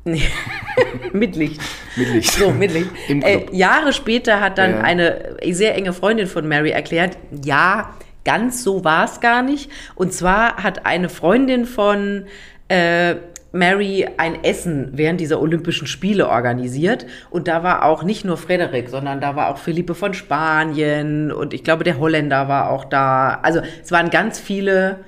[0.07, 0.23] Nee.
[1.11, 1.61] mit Licht.
[1.95, 2.31] Mit Licht.
[2.31, 2.89] So, mit Licht.
[3.09, 3.45] Äh.
[3.51, 4.81] Jahre später hat dann Ja.
[4.81, 7.93] eine sehr enge Freundin von Mary erklärt, ja,
[8.23, 9.69] ganz so war es gar nicht.
[9.95, 12.25] Und zwar hat eine Freundin von
[12.69, 13.15] äh,
[13.51, 17.05] Mary ein Essen während dieser Olympischen Spiele organisiert.
[17.29, 21.53] Und da war auch nicht nur Frederik, sondern da war auch Philippe von Spanien und
[21.53, 23.39] ich glaube, der Holländer war auch da.
[23.41, 24.99] Also es waren ganz viele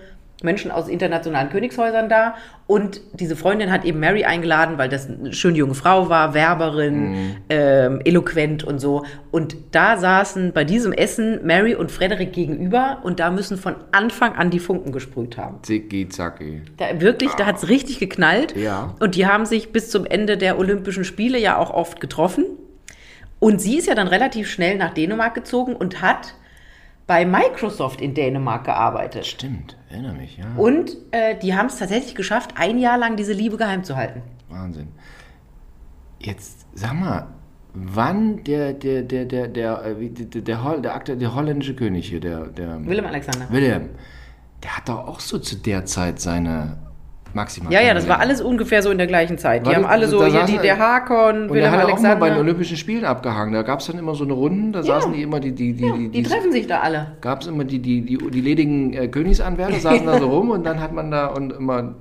[0.42, 2.36] Menschen aus internationalen Königshäusern da.
[2.70, 7.38] Und diese Freundin hat eben Mary eingeladen, weil das eine schöne junge Frau war, Werberin,
[7.50, 9.06] ähm, eloquent und so.
[9.32, 14.36] Und da saßen bei diesem Essen Mary und Frederik gegenüber und da müssen von Anfang
[14.36, 15.64] an die Funken gesprüht haben.
[15.64, 16.62] Zicki, zacki.
[16.78, 18.56] Da wirklich, da hat es richtig geknallt.
[18.56, 18.94] Ja.
[19.00, 22.46] Und die haben sich bis zum Ende der Olympischen Spiele ja auch oft getroffen.
[23.40, 26.36] Und sie ist ja dann relativ schnell nach Dänemark gezogen und hat
[27.08, 29.26] bei Microsoft in Dänemark gearbeitet.
[29.26, 30.46] Stimmt, erinnere mich, ja.
[30.58, 34.22] Und äh, die haben es tatsächlich geschafft, ein Jahr lang diese Liebe geheim zu halten.
[34.50, 34.88] Wahnsinn.
[36.20, 37.28] Jetzt sag mal,
[37.74, 42.08] wann der, der, der, der, der, äh, der, der, Hol- der, Akte- der holländische König
[42.10, 43.50] hier, der, der Willem Alexander.
[43.52, 43.90] Wilhelm,
[44.64, 46.78] der hat doch auch so zu der Zeit seine
[47.34, 47.72] maximal.
[47.72, 49.64] Ja, ja, das war alles ungefähr so in der gleichen Zeit.
[49.64, 51.88] Die War haben das- alle so, hier die, der Hakon, Und der Wilhelm hat auch
[51.88, 52.40] mal bei den Alexander.
[52.40, 53.54] Olympischen Spielen abgehangen.
[53.54, 55.92] Da gab es dann immer so eine Runde, da saßen die immer, die, die, die,
[55.92, 57.18] die, Die treffen sich da alle.
[57.22, 60.66] gab es immer die, die, die, die ledigen äh, Königsanwärter, saßen da so rum und
[60.66, 61.96] dann hat man da und immer,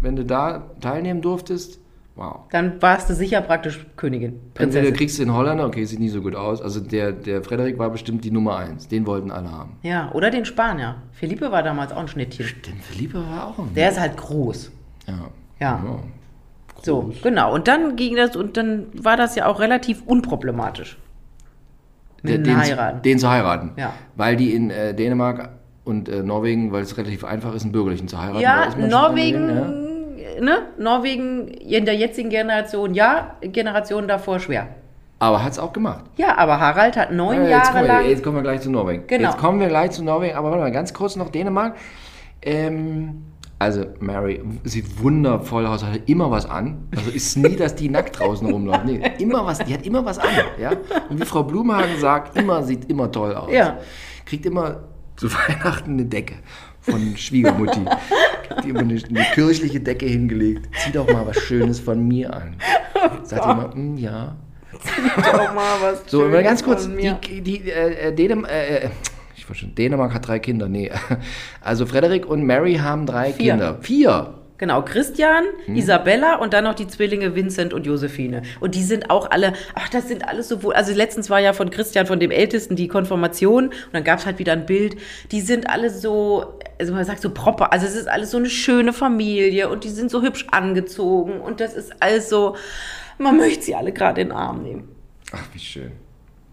[0.00, 1.78] wenn du da teilnehmen durftest,
[2.16, 2.40] wow.
[2.50, 4.94] Dann warst du sicher praktisch Königin, Entweder Prinzessin.
[4.94, 6.60] kriegst du den Holländer, okay, sieht nicht so gut aus.
[6.62, 8.88] Also der, der Frederik war bestimmt die Nummer eins.
[8.88, 9.76] Den wollten alle haben.
[9.82, 10.96] Ja, oder den Spanier.
[11.12, 12.46] Felipe war damals auch ein Schnittchen.
[12.66, 13.74] Denn Philippe war auch ein.
[13.74, 14.70] Der ist halt groß.
[15.08, 15.14] ja.
[15.60, 15.80] Ja.
[16.82, 17.54] So, genau.
[17.54, 20.98] Und dann ging das und dann war das ja auch relativ unproblematisch.
[22.22, 23.02] Mit Den, Heiraten.
[23.02, 23.70] den zu heiraten.
[23.76, 23.92] Ja.
[24.16, 25.50] Weil die in äh, Dänemark
[25.84, 28.40] und äh, Norwegen, weil es relativ einfach ist, einen Bürgerlichen zu heiraten.
[28.40, 29.81] Ja, Norwegen, angenehm, ja.
[30.42, 30.66] Ne?
[30.78, 34.68] Norwegen in der jetzigen Generation, ja, Generation davor schwer.
[35.18, 36.04] Aber hat es auch gemacht.
[36.16, 38.08] Ja, aber Harald hat neun Ja, jetzt, Jahre kommen wir, lang.
[38.08, 39.06] jetzt kommen wir gleich zu Norwegen.
[39.06, 39.28] Genau.
[39.30, 41.76] Jetzt kommen wir gleich zu Norwegen, aber warte mal, ganz kurz noch Dänemark.
[42.42, 43.22] Ähm,
[43.60, 46.88] also Mary sieht wundervoll aus, hat immer was an.
[46.96, 48.84] Also ist nie, dass die nackt draußen rumläuft.
[48.84, 50.28] Nee, immer was, die hat immer was an.
[50.60, 50.72] Ja?
[51.08, 53.52] Und wie Frau Blumhagen sagt, immer sieht immer toll aus.
[53.52, 53.78] Ja.
[54.26, 54.80] Kriegt immer
[55.14, 56.34] zu Weihnachten eine Decke
[56.82, 57.80] von Schwiegermutti.
[58.48, 60.68] Kriegt immer eine, eine kirchliche Decke hingelegt.
[60.84, 62.56] Zieh doch mal was Schönes von mir an.
[63.24, 64.36] Sagt immer, "Mm, ja.
[65.32, 67.18] Auch mal was So, Schönes ganz kurz, von die, mir.
[67.42, 68.88] die, äh, äh, Dänem, äh, äh,
[69.36, 70.90] ich schon, Dänemark hat drei Kinder, nee.
[71.60, 73.52] Also Frederik und Mary haben drei Vier.
[73.52, 73.78] Kinder.
[73.80, 74.34] Vier.
[74.62, 75.74] Genau, Christian, Hm.
[75.74, 78.42] Isabella und dann noch die Zwillinge Vincent und Josephine.
[78.60, 80.72] Und die sind auch alle, ach, das sind alles so wohl.
[80.72, 84.24] Also letztens war ja von Christian, von dem Ältesten, die Konfirmation und dann gab es
[84.24, 84.94] halt wieder ein Bild.
[85.32, 88.48] Die sind alle so, also man sagt so proper, also es ist alles so eine
[88.48, 92.54] schöne Familie und die sind so hübsch angezogen und das ist alles so,
[93.18, 94.88] man möchte sie alle gerade in den Arm nehmen.
[95.32, 95.90] Ach, wie schön.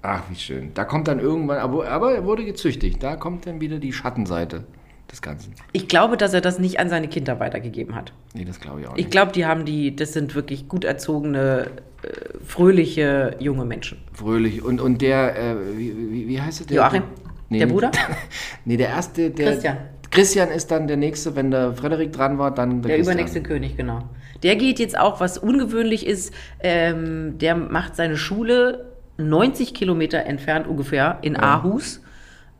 [0.02, 0.74] Ach, wie schön.
[0.74, 3.04] Da kommt dann irgendwann, aber, aber er wurde gezüchtigt.
[3.04, 4.64] Da kommt dann wieder die Schattenseite
[5.12, 5.54] des Ganzen.
[5.72, 8.14] Ich glaube, dass er das nicht an seine Kinder weitergegeben hat.
[8.34, 9.12] Nee, das glaube ich auch Ich nicht.
[9.12, 11.68] glaube, die haben die, das sind wirklich gut erzogene,
[12.04, 12.08] äh,
[12.46, 14.00] fröhliche junge Menschen.
[14.14, 14.64] Fröhlich.
[14.64, 16.68] Und, und der, äh, wie, wie, wie heißt es?
[16.68, 17.04] Der, Joachim?
[17.50, 17.92] Der Bruder?
[18.66, 19.52] nee, der erste, der.
[19.52, 19.78] Christian.
[20.12, 23.78] Christian ist dann der nächste, wenn der Frederik dran war, dann der, Der übernächste König,
[23.78, 24.04] genau.
[24.42, 30.66] Der geht jetzt auch, was ungewöhnlich ist, ähm, der macht seine Schule 90 Kilometer entfernt
[30.66, 32.09] ungefähr in Aarhus Ah, war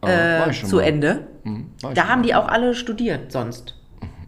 [0.08, 0.84] äh, schon zu mal.
[0.84, 1.28] Ende.
[1.44, 2.28] Hm, Da haben mal.
[2.28, 3.76] die auch alle studiert sonst.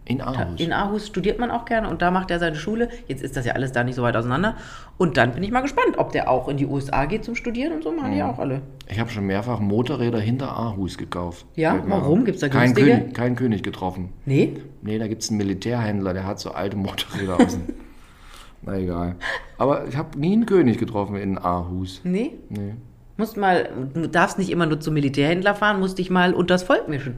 [0.04, 0.60] In Aarhus.
[0.60, 2.88] In Aarhus studiert man auch gerne und da macht er seine Schule.
[3.06, 4.56] Jetzt ist das ja alles da nicht so weit auseinander.
[4.98, 7.72] Und dann bin ich mal gespannt, ob der auch in die USA geht zum Studieren
[7.72, 8.14] und so machen Mhm.
[8.16, 8.62] die auch alle.
[8.88, 11.46] Ich habe schon mehrfach Motorräder hinter Aarhus gekauft.
[11.54, 11.80] Ja?
[11.86, 12.18] Warum?
[12.20, 12.24] auf.
[12.24, 12.98] Gibt's da keinen günstige?
[12.98, 14.12] König, keinen König getroffen.
[14.26, 14.54] Nee?
[14.82, 17.52] Nee, da gibt es einen Militärhändler, der hat so alte Motorräder aus.
[17.52, 17.72] dem-
[18.62, 19.14] Na egal.
[19.56, 22.00] Aber ich habe nie einen König getroffen in Aarhus.
[22.02, 22.32] Nee?
[22.48, 22.74] Nee.
[23.16, 26.88] Musst mal, du darfst nicht immer nur zum Militärhändler fahren, musst dich mal unters Volk
[26.88, 27.16] mischen.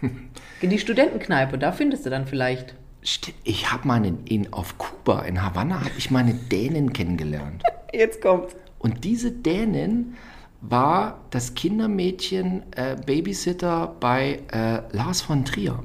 [0.60, 2.74] In die Studentenkneipe, da findest du dann vielleicht.
[3.02, 7.62] Stimmt, ich habe mal in, in, auf Kuba, in Havanna, habe ich meine Dänen kennengelernt.
[7.92, 8.56] Jetzt kommt's.
[8.78, 10.14] Und diese Dänin
[10.60, 15.84] war das Kindermädchen äh, Babysitter bei äh, Lars von Trier.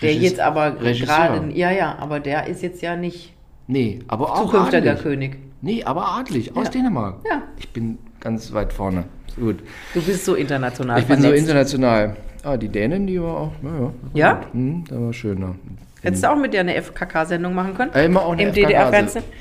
[0.00, 3.34] Der Regis- jetzt aber gerade, ja, ja, aber der ist jetzt ja nicht
[3.66, 4.96] Nee, aber auch zukünftiger.
[4.96, 5.38] König.
[5.62, 6.70] Nee, aber adlig, aus Ja.
[6.72, 7.20] Dänemark.
[7.28, 7.42] Ja.
[7.58, 9.04] Ich bin ganz weit vorne.
[9.36, 9.60] Gut.
[9.94, 12.16] Du bist so international Ich bin so international.
[12.42, 13.92] Ah, die Dänen, die war auch, naja.
[14.12, 14.40] Ja?
[14.52, 15.54] Hm, das war schöner.
[16.02, 17.92] Hättest du auch mit dir eine FKK-Sendung machen können?
[17.94, 19.24] Äh, immer auch eine Im DDR-Fernsehen?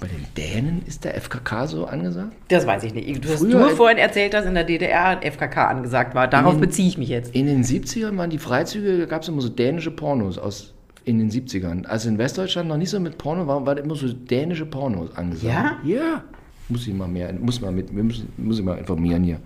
[0.00, 2.32] Bei den Dänen ist der FKK so angesagt?
[2.48, 3.24] Das weiß ich nicht.
[3.24, 6.28] Du hast Früher- nur vorhin erzählt, dass in der DDR FKK angesagt war.
[6.28, 7.34] Darauf beziehe ich mich jetzt.
[7.34, 10.74] In den 70ern waren die Freizüge, da gab es immer so dänische Pornos aus
[11.08, 11.86] in den 70ern.
[11.86, 15.54] Also in Westdeutschland noch nicht so mit Porno war, war immer so dänische Pornos angesagt.
[15.84, 15.94] Ja?
[15.96, 16.22] Ja.
[16.68, 19.38] Muss ich mal mehr, muss mal mit, müssen, muss ich mal informieren hier.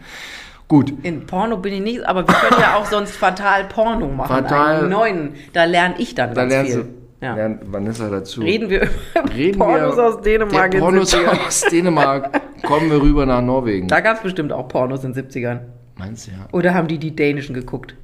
[0.66, 0.92] Gut.
[1.04, 4.28] In Porno bin ich nicht, aber wir können ja auch sonst fatal Porno machen.
[4.28, 5.30] Fatal- Einen neuen.
[5.52, 6.82] Da lerne ich dann Da ganz viel.
[7.20, 7.34] du, Ja.
[7.36, 8.40] lernt Vanessa dazu.
[8.40, 11.46] Reden wir über Reden Pornos wir, aus Dänemark Pornos 70ern.
[11.46, 12.40] aus Dänemark.
[12.64, 13.86] Kommen wir rüber nach Norwegen.
[13.86, 15.60] Da gab es bestimmt auch Pornos in den 70ern.
[15.98, 16.48] Meinst du ja?
[16.52, 17.94] Oder haben die die dänischen geguckt?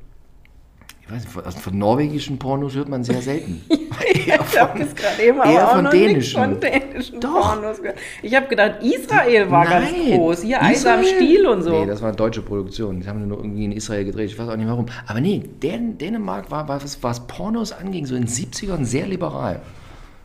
[1.09, 3.62] Ich weiß nicht, von, also von norwegischen Pornos hört man sehr selten.
[4.14, 6.42] Ich habe das gerade eben eher auch von noch dänischen.
[6.42, 7.55] von dänischen Doch.
[7.55, 7.99] Pornos gehört.
[8.23, 10.18] Ich habe gedacht, Israel war ganz Nein.
[10.18, 10.42] groß.
[10.42, 11.16] Hier Eis am Israel?
[11.16, 11.71] Stiel und so.
[11.71, 13.01] Nee, das war eine deutsche Produktion.
[13.01, 14.31] Die haben nur irgendwie in Israel gedreht.
[14.31, 14.87] Ich weiß auch nicht warum.
[15.07, 19.61] Aber nee, Dän Dänemark war, was, was Pornos anging, so in den 70ern sehr liberal.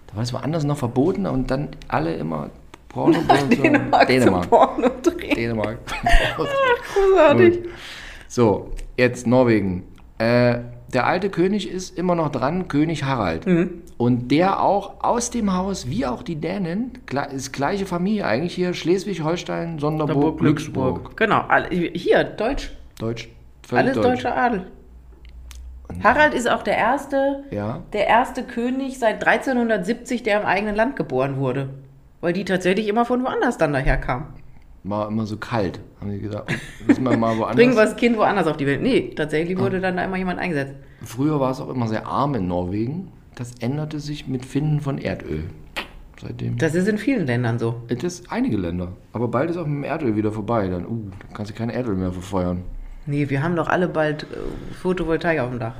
[0.08, 2.50] Da war es woanders noch verboten und dann alle immer
[2.90, 3.20] Porno.
[3.50, 4.44] Dänemark, Dänemark.
[4.44, 5.36] zum Porno drehen.
[5.36, 5.80] Dänemark.
[6.36, 7.64] Großartig.
[7.64, 7.70] Gut.
[8.28, 9.84] So, jetzt Norwegen.
[10.20, 10.60] Äh,
[10.94, 13.46] der alte König ist immer noch dran, König Harald.
[13.46, 13.82] Mhm.
[13.98, 17.00] Und der auch aus dem Haus, wie auch die Dänen,
[17.32, 21.18] ist gleiche Familie eigentlich hier, Schleswig-Holstein, Sonderburg, Glücksburg.
[21.18, 22.72] Genau, hier, Deutsch.
[23.00, 23.30] Deutsch.
[23.68, 24.06] völlig Alles deutsch.
[24.24, 24.68] deutscher Adel.
[26.04, 27.82] Harald ist auch der erste, Ja.
[27.94, 31.70] der erste König seit 1370, der im eigenen Land geboren wurde.
[32.22, 34.28] Weil die tatsächlich immer von woanders dann daherkamen.
[34.86, 36.54] War immer so kalt, haben die gesagt.
[36.86, 37.56] Müssen wir mal woanders.
[37.58, 38.82] Bringen wir das Kind woanders auf die Welt.
[38.82, 40.74] Nee, tatsächlich wurde dann da immer jemand eingesetzt.
[41.02, 43.12] Früher war es auch immer sehr arm in Norwegen.
[43.36, 45.46] Das änderte sich mit Finden von Erdöl.
[46.22, 46.58] Seitdem.
[46.58, 47.82] Das ist in vielen Ländern so.
[47.88, 48.94] Das ist einige Länder.
[49.14, 50.68] Aber bald ist auch mit dem Erdöl wieder vorbei.
[50.68, 52.64] Dann, uh, dann kannst du kein Erdöl mehr verfeuern.
[53.06, 55.74] Nee, wir haben doch alle bald äh, Photovoltaik auf dem Dach.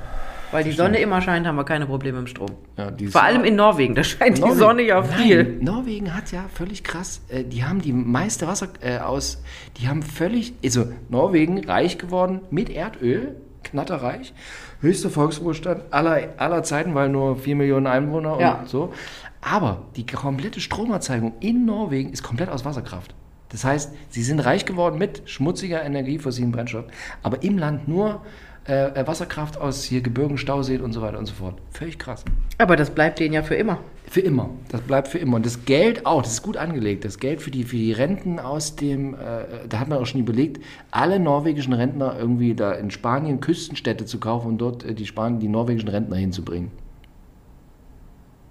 [0.54, 2.50] Weil die Sonne immer scheint, haben wir keine Probleme im Strom.
[2.78, 5.42] Ja, Vor allem in Norwegen, da scheint die Norwegen- Sonne ja viel.
[5.44, 9.42] Nein, Norwegen hat ja völlig krass, äh, die haben die meiste Wasser äh, aus,
[9.78, 14.32] die haben völlig, also Norwegen reich geworden mit Erdöl, knatterreich,
[14.80, 18.52] höchster Volkswohlstand aller, aller Zeiten, weil nur 4 Millionen Einwohner Ja.
[18.60, 18.92] und so.
[19.40, 23.14] Aber die komplette Stromerzeugung in Norwegen ist komplett aus Wasserkraft.
[23.48, 26.84] Das heißt, sie sind reich geworden mit schmutziger Energie, fossilen Brennstoff,
[27.22, 28.22] aber im Land nur
[28.66, 31.58] äh, äh, Wasserkraft aus hier Gebirgen, Stauseen und so weiter und so fort.
[31.70, 32.24] Völlig krass.
[32.56, 33.78] Aber das bleibt denen ja für immer.
[34.08, 34.48] Für immer.
[34.70, 35.36] Das bleibt für immer.
[35.36, 37.04] Und das Geld auch, das ist gut angelegt.
[37.04, 40.20] Das Geld für die, für die Renten aus dem, äh, da hat man auch schon
[40.20, 45.04] überlegt, alle norwegischen Rentner irgendwie da in Spanien Küstenstädte zu kaufen und dort äh, die,
[45.04, 46.70] Span die norwegischen Rentner hinzubringen.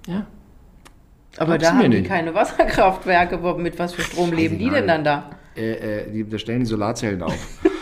[0.05, 0.27] Ja.
[1.37, 3.37] Aber Glaubst da haben die keine Wasserkraftwerke.
[3.57, 5.31] Mit was für Strom leben die denn dann da?
[5.55, 7.59] Äh, äh, die, da stellen die Solarzellen auf.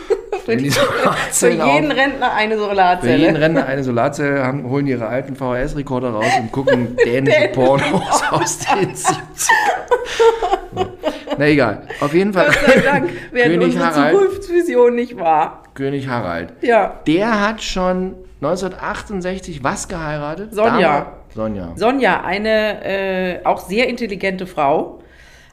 [0.59, 1.73] stellen die Für Solarzellen auf.
[1.75, 3.41] jeden Rentner eine Für jeden Solarzelle.
[3.41, 8.93] Rentner eine Solarzelle, haben, holen ihre alten VHS-Rekorder raus und gucken dänische Pornos aus den
[8.93, 9.15] 70ern.
[9.35, 10.85] So.
[11.37, 12.47] Na egal, auf jeden Fall.
[12.47, 14.13] Gott sei Dank werden König unsere Harald.
[14.15, 15.63] Zukunftsvisionen nicht wahr.
[15.73, 16.53] König Harald.
[16.61, 16.99] Ja.
[17.07, 20.53] Der hat schon 1968 was geheiratet?
[20.53, 20.71] Sonja.
[20.79, 21.71] Damals- Sonja.
[21.75, 24.99] Sonja, eine äh, auch sehr intelligente Frau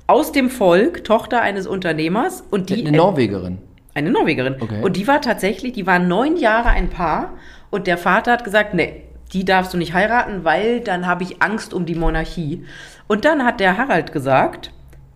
[0.08, 3.58] aus dem Volk, Tochter eines Unternehmers und die Eine Norwegerin.
[3.98, 4.56] Eine Norwegerin.
[4.61, 4.82] Okay.
[4.82, 7.34] Und die war tatsächlich, die war neun Jahre ein Paar
[7.70, 11.42] und der Vater hat gesagt, nee, die darfst du nicht heiraten, weil dann habe ich
[11.42, 12.64] Angst um die Monarchie.
[13.06, 14.72] Und dann hat der Harald gesagt,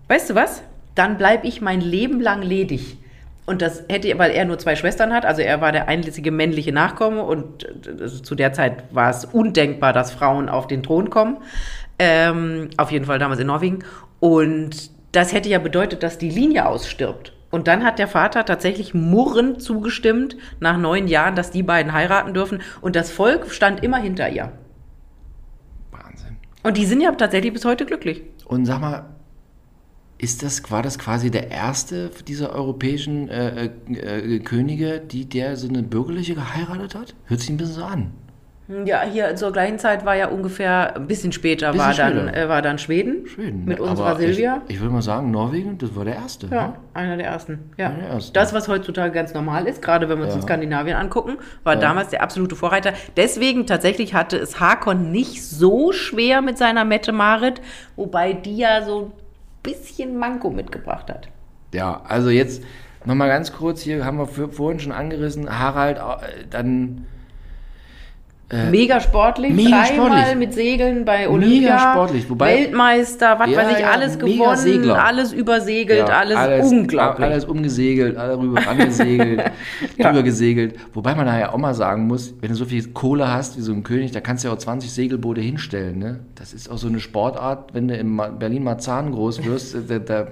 [0.09, 0.63] weißt du was,
[0.95, 2.99] dann bleibe ich mein Leben lang ledig.
[3.45, 6.73] Und das hätte, weil er nur zwei Schwestern hat, also er war der einzige männliche
[6.73, 11.11] Nachkomme und äh, also zu der Zeit war es undenkbar, dass Frauen auf den Thron
[11.11, 11.39] kommen.
[11.99, 13.81] Ähm, auf jeden Fall damals in Norwegen.
[14.21, 17.32] Und das hätte ja bedeutet, dass die Linie ausstirbt.
[17.53, 22.33] Und dann hat der Vater tatsächlich murrend zugestimmt, nach neun Jahren, dass die beiden heiraten
[22.33, 22.63] dürfen.
[22.81, 24.53] Und das Volk stand immer hinter ihr.
[25.91, 26.39] Wahnsinn.
[26.63, 28.23] Und die sind ja tatsächlich bis heute glücklich.
[28.47, 29.05] Und sag mal,
[30.17, 35.57] ist das, war das quasi der erste dieser europäischen äh, äh, äh, Könige, die der
[35.57, 37.15] so eine bürgerliche geheiratet hat?
[37.27, 38.13] Hört sich ein bisschen so an.
[38.85, 42.49] Ja, hier zur gleichen Zeit war ja ungefähr ein bisschen später, Bisschen war, dann, äh,
[42.49, 43.27] war dann Schweden.
[43.27, 43.65] Schweden.
[43.65, 44.63] Mit unserer Silvia.
[44.69, 46.47] Ich, ich würde mal sagen, Norwegen, das war der erste.
[46.49, 47.71] Ja, einer der ersten.
[47.77, 47.89] Ja.
[47.89, 48.33] Einer der ersten.
[48.35, 50.41] Das, was heutzutage ganz normal ist, gerade wenn wir uns Ja.
[50.41, 52.93] in Skandinavien angucken, war damals der absolute Vorreiter.
[53.17, 57.61] Deswegen tatsächlich hatte es Hakon nicht so schwer mit seiner Mette Marit,
[57.97, 59.13] wobei die ja so ein
[59.63, 61.29] bisschen Manko mitgebracht hat.
[61.75, 62.63] Ja, also jetzt
[63.05, 65.99] nochmal ganz kurz, hier haben wir vorhin schon angerissen, Harald,
[68.53, 70.37] äh, Mega sportlich, mega dreimal sportlich.
[70.37, 71.79] mit Segeln bei Olympia.
[71.93, 76.71] sportlich, wobei- Weltmeister, was Ja, weiß ich, ja, alles mega gewonnen, alles übersegelt, ja, alles,
[76.71, 77.27] unglaublich.
[77.27, 79.43] Alles umgesegelt, alle rüber angesegelt,
[79.99, 80.75] drüber gesegelt.
[80.93, 83.63] Wobei man da ja auch mal sagen muss, wenn du so viel Kohle hast wie
[83.63, 85.99] so ein König, da kannst du ja auch 20 Segelboote hinstellen.
[85.99, 86.21] Ne?
[86.35, 90.27] Das ist auch so eine Sportart, wenn du in Ma- Berlin-Marzahn groß wirst, da, da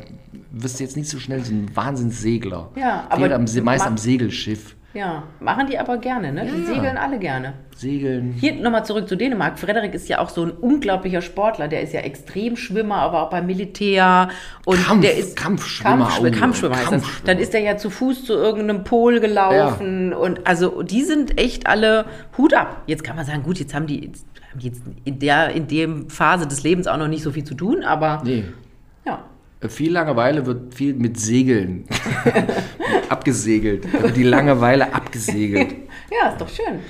[0.53, 2.69] wirst du jetzt nicht so schnell so ein Wahnsinnssegler.
[2.77, 4.77] Ja, aber Fehlt am, Se- meist am Segelschiff.
[4.93, 6.47] Ja, machen die aber gerne, ne?
[6.53, 6.67] Die Ja.
[6.75, 7.53] segeln alle gerne.
[7.77, 8.33] Segeln.
[8.39, 9.57] Hier nochmal zurück zu Dänemark.
[9.59, 11.69] Frederik ist ja auch so ein unglaublicher Sportler.
[11.69, 14.29] Der ist ja Extremschwimmer, aber auch beim Militär.
[14.67, 16.33] Und Kampf- der ist Kampfschwimmer Kampfschw auch.
[16.41, 16.91] Kampfschwimmer heißt das.
[17.03, 17.27] Kampfschwimmer.
[17.27, 20.13] Dann ist er ja zu Fuß zu irgendeinem Pol gelaufen.
[20.13, 22.05] Und also die sind echt alle
[22.37, 22.83] Hut ab.
[22.87, 25.69] Jetzt kann man sagen, gut, jetzt haben die, jetzt haben die jetzt in der in
[25.69, 28.45] dem Phase des Lebens auch noch nicht so viel zu tun, aber Nee.
[29.69, 31.85] Viel Langeweile wird viel mit Segeln
[33.09, 33.87] abgesegelt.
[33.93, 35.75] Da wird die Langeweile abgesegelt.
[36.11, 36.81] Ja, ist doch schön.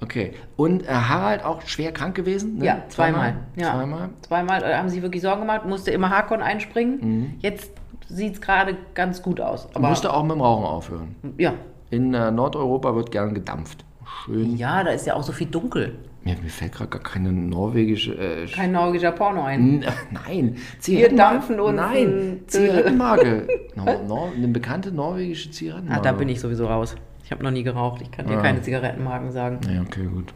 [0.00, 0.32] Okay.
[0.56, 2.58] Und äh, Harald auch schwer krank gewesen?
[2.58, 2.64] Ne?
[2.66, 3.34] Ja, zweimal.
[3.56, 3.72] Ja.
[3.72, 4.08] Zweimal.
[4.22, 6.98] Zweimal äh, haben sie wirklich Sorgen gemacht, musste immer Hakon einspringen.
[7.00, 7.34] Mhm.
[7.40, 7.72] Jetzt
[8.08, 9.66] sieht es gerade ganz gut aus.
[9.74, 11.16] Aber Musste auch mit dem Rauchen aufhören.
[11.38, 11.54] ja.
[11.90, 13.84] In äh, Nordeuropa wird gern gedampft.
[14.24, 14.56] Schön.
[14.56, 15.98] ja, da ist ja auch so viel dunkel.
[16.24, 18.12] Mir, mir fällt gerade gar keine norwegische.
[18.14, 19.82] Äh, Kein norwegischer Porno ein.
[19.82, 23.46] N- Nein, Wir dampfen uns Nein, ein- Zigarettenmarke.
[23.76, 26.00] Nor Nor eine bekannte norwegische Zigarettenmarke.
[26.00, 26.96] Ah, da bin ich sowieso raus.
[27.24, 28.02] Ich habe noch nie geraucht.
[28.02, 28.40] Ich kann dir Ja.
[28.42, 29.60] keine Zigarettenmarken sagen.
[29.72, 30.32] Ja, okay, gut.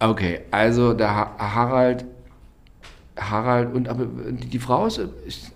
[0.00, 2.04] Okay, also der ha Harald
[3.18, 5.00] Harald und aber die, Frau ist,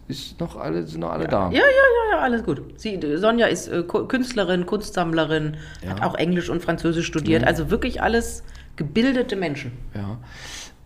[0.09, 1.45] ist, noch alle, sind noch alle da.
[1.51, 2.61] Ja, ja, ja, ja, alles gut.
[2.77, 5.57] Sie, Sonja ist äh, Künstlerin, Kunstsammlerin,
[5.89, 7.45] hat auch Englisch und Französisch studiert.
[7.45, 8.43] Also wirklich alles
[8.77, 9.73] gebildete Menschen.
[9.95, 10.19] Ja.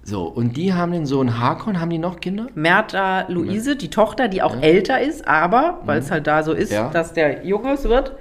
[0.03, 2.47] So, und die haben den Sohn Hakon, haben die noch Kinder?
[2.55, 6.71] Merta Luise, die Tochter, die auch älter ist, aber, weil es halt da so ist,
[6.73, 6.91] Ja.
[6.91, 8.13] dass der Junges wird,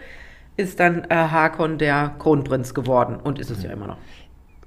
[0.58, 3.98] ist dann äh, Hakon der Kronprinz geworden und ist es ja immer noch.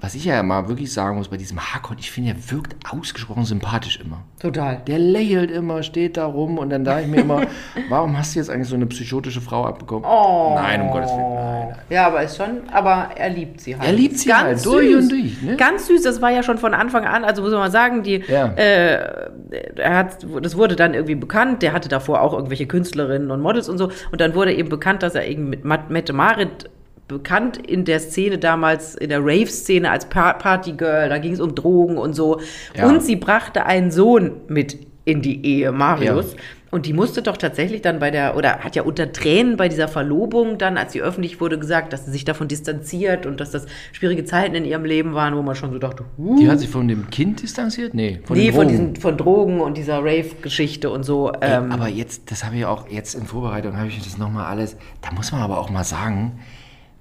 [0.01, 3.45] Was ich ja mal wirklich sagen muss bei diesem Hakon, ich finde, er wirkt ausgesprochen
[3.45, 4.23] sympathisch immer.
[4.41, 4.81] Total.
[4.87, 7.41] Der lächelt immer, steht da rum und dann dachte ich mir immer,
[7.89, 10.05] warum hast du jetzt eigentlich so eine psychotische Frau abbekommen?
[10.09, 10.53] Oh.
[10.55, 11.69] Nein, um Gottes Willen, nein.
[11.71, 11.79] nein.
[11.91, 13.89] Ja, aber ist schon, aber er liebt sie halt.
[13.89, 15.03] Er liebt sie Ganz halt, durch süß.
[15.03, 15.57] und durch, ne?
[15.57, 18.23] Ganz süß, das war ja schon von Anfang an, also muss man mal sagen, die,
[18.29, 18.53] Ja.
[18.55, 19.31] äh,
[19.75, 23.69] er hat, das wurde dann irgendwie bekannt, der hatte davor auch irgendwelche Künstlerinnen und Models
[23.69, 26.71] und so, und dann wurde eben bekannt, dass er eben mit Mette Marit
[27.09, 31.55] bekannt in der Szene damals, in der Rave-Szene als pa Partygirl, da ging es um
[31.55, 32.41] Drogen und so.
[32.77, 32.87] Ja.
[32.87, 36.35] Und sie brachte einen Sohn mit in die Ehe, Marius.
[36.35, 36.39] Ja.
[36.71, 39.89] Und die musste doch tatsächlich dann bei der, oder hat ja unter Tränen bei dieser
[39.89, 43.65] Verlobung dann, als sie öffentlich wurde, gesagt, dass sie sich davon distanziert und dass das
[43.93, 46.37] schwierige Zeiten in ihrem Leben waren, wo man schon so dachte, huh.
[46.39, 47.95] Die hat sich von dem Kind distanziert?
[47.95, 48.69] Nee, von nee, von Drogen.
[48.69, 51.33] diesen, von Drogen und dieser Rave-Geschichte und so.
[51.41, 54.45] Ey, Ähm, aber jetzt, das habe ich auch jetzt in Vorbereitung, habe ich das nochmal
[54.45, 54.77] alles.
[55.01, 56.39] Da muss man aber auch mal sagen,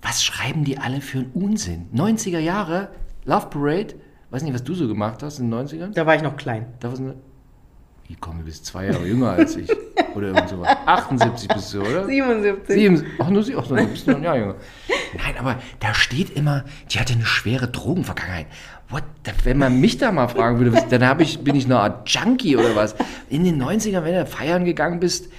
[0.02, 1.88] was schreiben die alle für einen Unsinn?
[1.94, 2.90] 90er Jahre,
[3.26, 3.96] Love Parade,
[4.30, 5.94] weiß nicht, was du so gemacht hast in den 90ern?
[5.94, 6.68] da war ich noch klein.
[6.80, 7.00] Da was
[8.08, 9.70] Wie komm, du bist zwei Jahre jünger als ich.
[10.16, 10.70] Oder irgend sowas.
[10.86, 12.06] 78 bist du, oder?
[12.06, 12.76] 77.
[12.76, 13.06] Sieben.
[13.20, 13.56] Ach, nur sie.
[13.56, 14.56] Ach, du bist noch ein Jahr jünger.
[15.18, 18.48] Nein, aber da steht immer, die hatte eine schwere Drogenvergangenheit.
[18.90, 19.04] What?
[19.44, 22.56] Wenn man mich da mal fragen würde, was- dann ich, bin ich eine Art Junkie
[22.56, 22.96] oder was.
[23.30, 25.30] In den 90ern, wenn du feiern gegangen bist,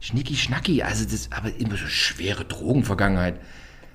[0.00, 0.82] schnicki schnacki.
[0.82, 3.38] Also das, aber immer so schwere Drogenvergangenheit.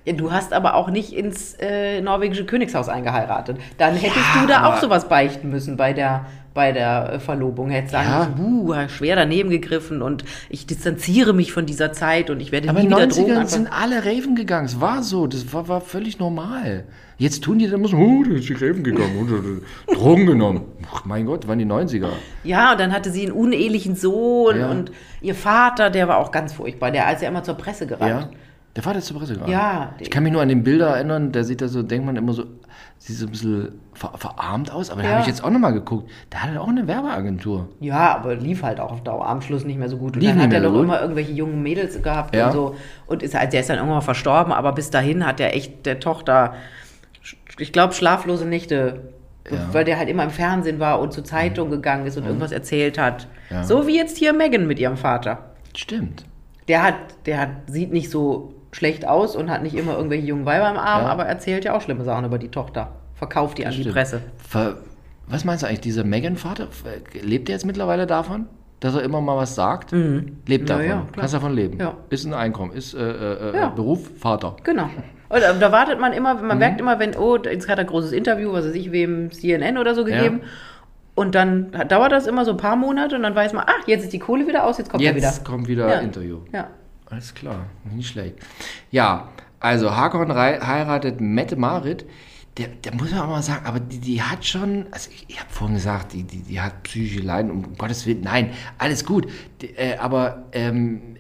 [0.06, 3.58] Ja, Du hast aber auch nicht ins äh, norwegische Königshaus eingeheiratet.
[3.78, 7.20] Dann hättest Ja, du da auch aber- sowas beichten müssen bei der, bei der äh,
[7.20, 7.70] Verlobung.
[7.70, 8.28] Hättest sagen Ja.
[8.36, 12.70] müssen, uh, schwer daneben gegriffen und ich distanziere mich von dieser Zeit und ich werde
[12.70, 13.64] Aber nie in den wieder Drogen 90ern anfassen.
[13.64, 14.66] sind alle Raven gegangen.
[14.66, 15.26] Es war so.
[15.28, 16.84] Das war, war völlig normal.
[17.18, 19.30] Jetzt tun die dann muss, oh, der ist die Raven gegangen und
[19.92, 20.62] äh, Drogen genommen.
[20.94, 22.10] Ach, mein Gott, waren die 90er.
[22.44, 24.70] Ja, und dann hatte sie einen unehelichen Sohn Ja.
[24.70, 26.92] und ihr Vater, der war auch ganz furchtbar.
[26.92, 28.10] Der ist ja immer zur Presse gerannt.
[28.34, 28.38] Ja.
[28.76, 29.52] Der Vater ist zur Presse gegangen.
[29.52, 29.94] Ja.
[30.00, 32.34] Ich kann mich nur an den Bilder erinnern, der sieht da so, denkt man immer
[32.34, 32.46] so,
[32.98, 35.14] sieht so ein bisschen ver verarmt aus, aber da Ja.
[35.16, 36.10] habe ich jetzt auch nochmal geguckt.
[36.32, 37.70] Der hatte auch eine Werbeagentur.
[37.82, 40.16] Ja, aber lief halt auch auf Dauer am Schluss nicht mehr so gut.
[40.16, 42.48] Und Lief dann hat er doch immer irgendwelche jungen Mädels gehabt Ja.
[42.48, 42.76] und so.
[43.06, 46.00] Und ist halt, der ist dann irgendwann verstorben, aber bis dahin hat er echt der
[46.00, 46.56] Tochter,
[47.60, 49.14] ich glaube, schlaflose Nächte.
[49.52, 49.58] Ja.
[49.74, 52.98] Weil der halt immer im Fernsehen war und zur Zeitung gegangen ist und irgendwas erzählt
[52.98, 53.28] hat.
[53.50, 53.64] Ja.
[53.66, 55.52] So wie jetzt hier Megan mit ihrem Vater.
[55.76, 56.24] Stimmt.
[56.70, 60.46] Der hat, der hat, sieht nicht so schlecht aus und hat nicht immer irgendwelche jungen
[60.46, 61.10] Weiber im Arm, Ja.
[61.10, 62.90] aber erzählt ja auch schlimme Sachen über die Tochter.
[63.16, 63.96] Verkauft die an die Stimmt.
[63.96, 64.22] Presse.
[64.38, 64.76] Ver
[65.28, 66.68] was meinst du eigentlich, dieser Megan-Vater,
[67.22, 68.48] lebt er jetzt mittlerweile davon?
[68.82, 69.94] Dass er immer mal was sagt?
[69.94, 70.86] Lebt Na davon.
[70.86, 71.08] ja.
[71.16, 71.80] Kannst davon leben.
[71.80, 71.94] Ja.
[72.10, 73.70] Ist ein Einkommen, ist äh, äh, äh.
[73.74, 74.58] Beruf, Vater.
[74.66, 74.90] Genau.
[75.30, 76.48] Und äh, da wartet man immer, Mhm.
[76.48, 79.32] man merkt immer, wenn, oh, jetzt hat er ein großes Interview, was weiß ich, wem
[79.32, 80.42] CNN oder so gegeben.
[81.16, 84.04] Und dann dauert das immer so ein paar Monate und dann weiß man, ach, jetzt
[84.04, 85.28] ist die Kohle wieder aus, jetzt kommt er wieder.
[85.28, 86.00] Jetzt kommt wieder Ja.
[86.00, 86.40] Interview.
[86.52, 86.68] Ja.
[87.14, 88.38] Alles klar, nicht schlecht.
[88.90, 92.06] Ja, also Hakon heiratet Mette Marit.
[92.58, 95.40] Der, der muss man auch mal sagen, aber die, die hat schon, also ich, ich
[95.40, 99.28] habe vorhin gesagt, die, die, die hat psychische Leiden, um Gottes Willen, nein, alles gut.
[99.62, 101.16] Die, äh, aber ähm,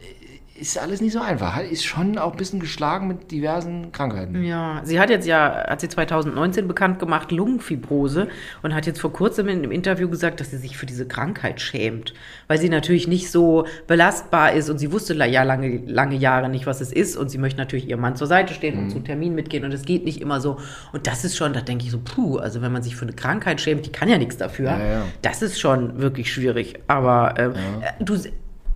[0.67, 1.59] ist alles nicht so einfach.
[1.59, 4.43] Ist schon auch ein bisschen geschlagen mit diversen Krankheiten.
[4.43, 8.27] Ja, sie hat jetzt ja, hat sie 2019 bekannt gemacht, Lungenfibrose
[8.61, 11.61] und hat jetzt vor kurzem in einem Interview gesagt, dass sie sich für diese Krankheit
[11.61, 12.13] schämt,
[12.47, 16.65] weil sie natürlich nicht so belastbar ist und sie wusste ja lange, lange Jahre nicht,
[16.65, 18.83] was es ist und sie möchte natürlich ihrem Mann zur Seite stehen Mhm.
[18.83, 20.57] und zu Terminen mitgehen und es geht nicht immer so
[20.93, 23.13] und das ist schon, da denke ich so, puh, also wenn man sich für eine
[23.13, 25.05] Krankheit schämt, die kann ja nichts dafür, Ja, ja.
[25.21, 28.15] das ist schon wirklich schwierig, aber ähm, äh, du,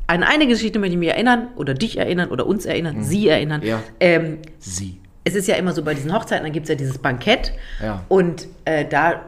[0.07, 3.61] an eine Geschichte möchte ich mich erinnern oder dich erinnern oder uns erinnern, sie erinnern,
[3.61, 3.67] Mhm.
[3.67, 3.79] Ja.
[3.99, 4.99] ähm, Sie.
[5.25, 7.51] es ist ja immer so bei diesen Hochzeiten, dann gibt es ja dieses Bankett
[7.83, 8.03] Ja.
[8.07, 9.21] und äh, da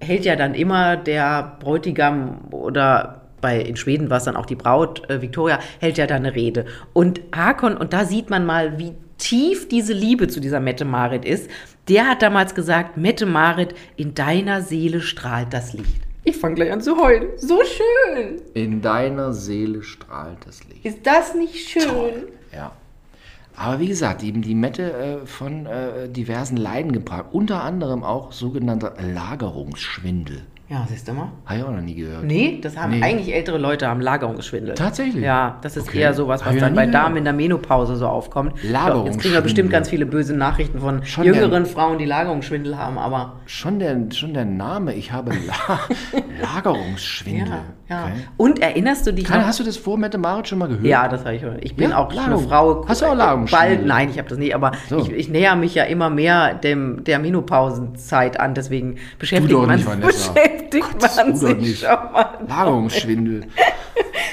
[0.00, 4.54] hält ja dann immer der Bräutigam oder bei, in Schweden war es dann auch die
[4.54, 6.66] Braut, äh, Victoria, hält ja da eine Rede.
[6.92, 11.24] Und Hakon, und da sieht man mal, wie tief diese Liebe zu dieser Mette Marit
[11.24, 11.50] ist,
[11.88, 16.02] der hat damals gesagt, Mette Marit, in deiner Seele strahlt das Licht.
[16.22, 17.28] Ich fange gleich an zu heulen.
[17.38, 18.42] So schön.
[18.54, 20.84] In deiner Seele strahlt das Licht.
[20.84, 22.28] Ist das nicht schön?
[22.52, 22.72] Ja.
[23.56, 27.26] Aber wie gesagt, eben die Mette äh, von äh, diversen Leiden gebracht.
[27.32, 30.42] Unter anderem auch sogenannter Lagerungsschwindel.
[30.72, 31.32] Ja, siehst du mal.
[31.46, 32.22] Habe ich auch noch nie gehört.
[32.22, 33.02] Nee, das haben Nee.
[33.02, 34.76] eigentlich ältere Leute, haben Lagerungsschwindel.
[34.76, 35.24] Tatsächlich?
[35.24, 35.98] Ja, das ist Okay.
[35.98, 37.18] eher sowas, was dann bei nie Damen gehört.
[37.18, 38.52] in der Menopause so aufkommt.
[38.62, 42.98] Jetzt kriegen wir bestimmt ganz viele böse Nachrichten von Schon jüngeren Frauen, die Lagerungsschwindel haben,
[42.98, 45.80] aber Schon, der, schon der Name, ich habe La
[46.54, 47.48] Lagerungsschwindel.
[47.48, 48.04] ja, ja.
[48.04, 48.12] Okay.
[48.36, 49.48] Und erinnerst du dich Kann, noch?
[49.48, 50.84] hast du das vor Mette Marit schon mal gehört?
[50.86, 51.56] Ja, das habe ich schon.
[51.62, 52.48] Ich bin Ja, auch eine Lagerung.
[52.48, 52.84] Frau.
[52.86, 53.76] Hast du auch Lagerungsschwindel?
[53.78, 54.98] Bald, nein, ich habe das nicht, aber So.
[55.00, 59.88] ich, ich näher mich ja immer mehr dem, der Menopausenzeit an, deswegen beschäftigt man, nicht,
[60.68, 61.80] Gottes, man sich nicht.
[61.80, 62.38] schon mal.
[62.48, 63.46] Lagerungsschwindel.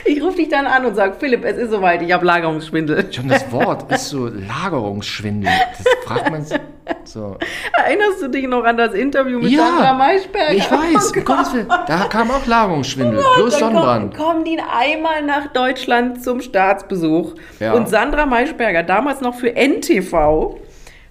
[0.06, 3.12] Ich rufe dich dann an und sage, Philipp, es ist soweit, ich habe Lagerungsschwindel.
[3.12, 5.52] Schon das Wort ist so Lagerungsschwindel.
[5.78, 6.58] Das fragt man sich
[7.04, 7.38] so.
[7.78, 10.54] Erinnerst du dich noch an das Interview mit Ja, Sandra Maischberger?
[10.54, 13.22] Ich weiß, Oh Gottes Willen, da kam auch Lagerungsschwindel.
[13.36, 14.16] Plus Dann Sonnenbrand.
[14.16, 17.34] Kommen, kommen die einmal nach Deutschland zum Staatsbesuch.
[17.60, 17.74] Ja.
[17.74, 20.58] Und Sandra Maischberger, damals noch für NTV,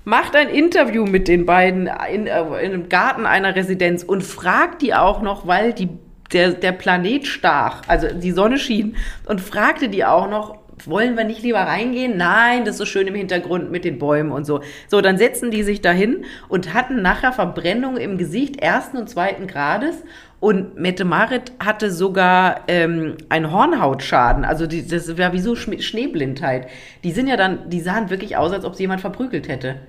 [0.06, 4.80] macht ein Interview mit den beiden in, äh, in einem Garten einer Residenz und fragt
[4.80, 5.88] die auch noch, weil die,
[6.32, 8.96] der, der Planet stach, also die Sonne schien,
[9.26, 12.16] und fragte die auch noch, wollen wir nicht lieber reingehen?
[12.16, 14.60] Nein, das ist so schön im Hintergrund mit den Bäumen und so.
[14.86, 19.48] So, dann setzen die sich dahin und hatten nachher Verbrennungen im Gesicht ersten und zweiten
[19.48, 20.04] Grades.
[20.38, 24.44] Und Mette Marit hatte sogar ähm, einen Hornhautschaden.
[24.44, 26.68] Also die, das war wie so Schneeblindheit.
[27.02, 29.80] Die sind ja dann, die sahen wirklich aus, als ob sie jemand verprügelt hätte.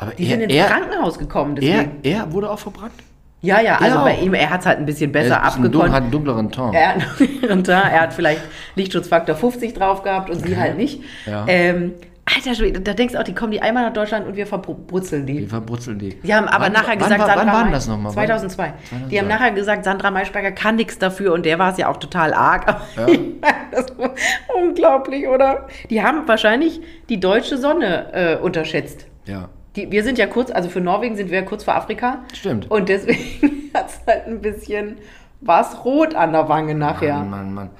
[0.00, 1.56] Aber Die er, sind ins er, Krankenhaus gekommen.
[1.56, 1.98] er, Deswegen.
[2.04, 2.92] er wurde auch verbrannt.
[3.40, 4.04] ja, ja, also Ja.
[4.04, 5.92] bei ihm, er hat es halt ein bisschen besser er abgekonnt.
[5.92, 6.72] hat einen dunkleren Ton.
[6.74, 7.02] Er hat,
[7.50, 8.40] und da, er hat vielleicht
[8.76, 11.02] Lichtschutzfaktor 50 drauf gehabt und sie halt nicht.
[11.26, 11.44] Ja.
[11.48, 11.94] Ähm,
[12.36, 15.24] Alter Schwede, da denkst du auch, die kommen die einmal nach Deutschland und wir verbrutzeln
[15.24, 15.38] die.
[15.38, 16.10] Wie verbrutzeln die?
[16.20, 18.12] Die haben aber Wann- nachher wann, gesagt, war- Sandra Wann war denn Mai- das nochmal?
[18.12, 18.66] 2002.
[18.68, 19.18] Die 2002.
[19.18, 22.34] haben nachher gesagt, Sandra Maischberger kann nichts dafür und der war es ja auch total
[22.34, 22.66] arg.
[22.96, 23.06] Ja.
[23.72, 24.10] das war
[24.62, 25.66] unglaublich, oder?
[25.88, 29.06] Die haben wahrscheinlich die deutsche Sonne äh, unterschätzt.
[29.24, 32.24] Ja, Die, wir sind ja kurz, also für Norwegen sind wir ja kurz vor Afrika.
[32.34, 32.70] stimmt.
[32.70, 34.96] Und deswegen hat es halt ein bisschen,
[35.40, 37.18] war es rot an der Wange nachher.
[37.18, 37.70] Mann, Mann, Mann.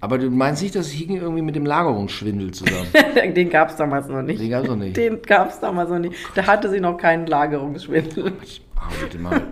[0.00, 2.88] Aber du meinst nicht, das hing irgendwie mit dem Lagerungsschwindel zusammen?
[3.34, 4.40] Den gab es damals noch nicht.
[4.40, 4.96] Den gab's noch nicht.
[4.96, 6.16] Den gab es damals noch nicht.
[6.34, 8.32] Da hatte sie noch keinen Lagerungsschwindel.
[8.74, 9.42] Ah, bitte mal.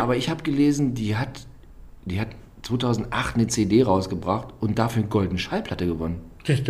[0.00, 1.40] Aber ich habe gelesen, die hat,
[2.04, 2.28] die hat
[2.62, 6.20] 2008 eine CD rausgebracht und dafür eine goldene Schallplatte gewonnen.
[6.46, 6.68] Siehst?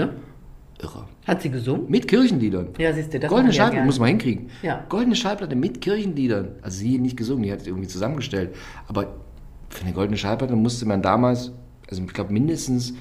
[0.83, 1.05] Irre.
[1.26, 1.85] Hat sie gesungen?
[1.89, 2.68] Mit Kirchenliedern.
[2.78, 4.49] Ja, siehst du, das Goldene ja Schallplatte, muss man hinkriegen.
[4.62, 4.85] Ja.
[4.89, 6.57] Goldene Schallplatte mit Kirchenliedern.
[6.62, 8.55] Also sie nicht gesungen, die hat es irgendwie zusammengestellt.
[8.89, 9.14] Aber
[9.68, 11.53] für eine goldene Schallplatte musste man damals,
[11.89, 12.95] also ich glaube mindestens,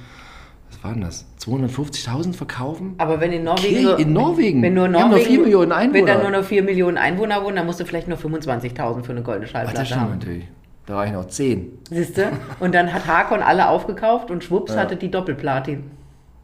[0.69, 1.25] was waren das?
[1.41, 2.93] 250.000 verkaufen?
[2.97, 3.88] Aber wenn in Norwegen.
[3.88, 4.61] Okay, in Norwegen.
[4.61, 5.25] Wenn nur haben nur Norwegen.
[5.25, 6.30] 4 Millionen Wenn da Einwohner.
[6.30, 9.47] nur noch 4 Millionen Einwohner wohnen, dann musst du vielleicht nur 25.000 für eine goldene
[9.47, 10.11] Schallplatte das stimmt haben.
[10.11, 10.45] natürlich.
[10.86, 11.71] Da war ich noch 10.
[11.89, 12.32] Siehst du?
[12.59, 15.84] Und dann hat Hakon alle aufgekauft und schwupps hatte die Doppelplatin.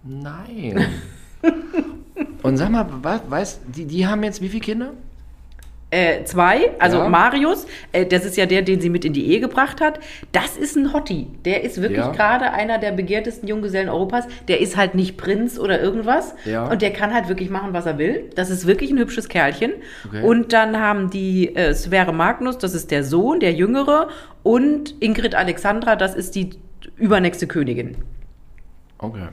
[0.04, 0.86] Nein.
[2.44, 4.92] Und sag mal, was, weißt, die, die haben jetzt wie viele Kinder?
[5.92, 7.10] Äh, zwei, also Ja.
[7.10, 10.00] Marius, äh, das ist ja der, den sie mit in die Ehe gebracht hat.
[10.32, 11.28] Das ist ein Hottie.
[11.46, 12.12] Der ist wirklich Ja.
[12.12, 14.26] gerade einer der begehrtesten Junggesellen Europas.
[14.48, 16.34] Der ist halt nicht Prinz oder irgendwas.
[16.44, 16.66] Ja.
[16.70, 18.30] Und der kann halt wirklich machen, was er will.
[18.36, 19.74] Das ist wirklich ein hübsches Kerlchen.
[20.08, 20.24] Okay.
[20.24, 24.10] Und dann haben die äh, Sverre Magnus, das ist der Sohn, der Jüngere.
[24.44, 26.50] Und Ingrid Alexandra, das ist die
[26.98, 27.96] übernächste Königin.
[28.98, 29.28] Okay.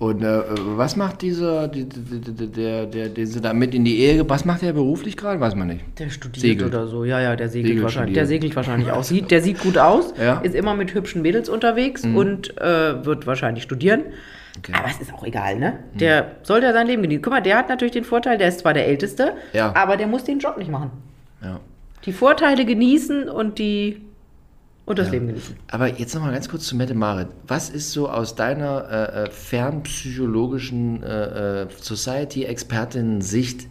[0.00, 0.40] Und äh,
[0.78, 4.46] was macht dieser, die, die, der, der, den sie da mit in die Ehe, was
[4.46, 5.38] macht der beruflich gerade?
[5.38, 5.82] Weiß man nicht.
[5.98, 6.74] Der studiert Segelt.
[6.74, 7.04] oder so.
[7.04, 8.08] Ja, ja, der segelt Segelt wahrscheinlich.
[8.14, 8.16] studiert.
[8.16, 9.04] Der segelt wahrscheinlich auch.
[9.04, 10.36] Sieht, der sieht gut aus, Ja.
[10.36, 10.44] Mhm.
[10.46, 14.00] ist immer mit hübschen Mädels unterwegs und äh, wird wahrscheinlich studieren.
[14.58, 14.72] Okay.
[14.74, 15.74] Aber es ist auch egal, ne?
[15.92, 17.20] Der soll ja sein Leben genießen.
[17.22, 19.74] Guck mal, der hat natürlich den Vorteil, der ist zwar der Älteste, Ja.
[19.76, 20.90] aber der muss den Job nicht machen.
[21.42, 21.60] Ja.
[22.06, 24.00] Die Vorteile genießen und die
[24.90, 25.56] und das Leben genießen.
[25.70, 27.28] Aber jetzt nochmal ganz kurz zu Mette Marit.
[27.46, 33.68] Was ist so aus deiner äh, äh, fernpsychologischen äh, äh, Society-Expertin-Sicht?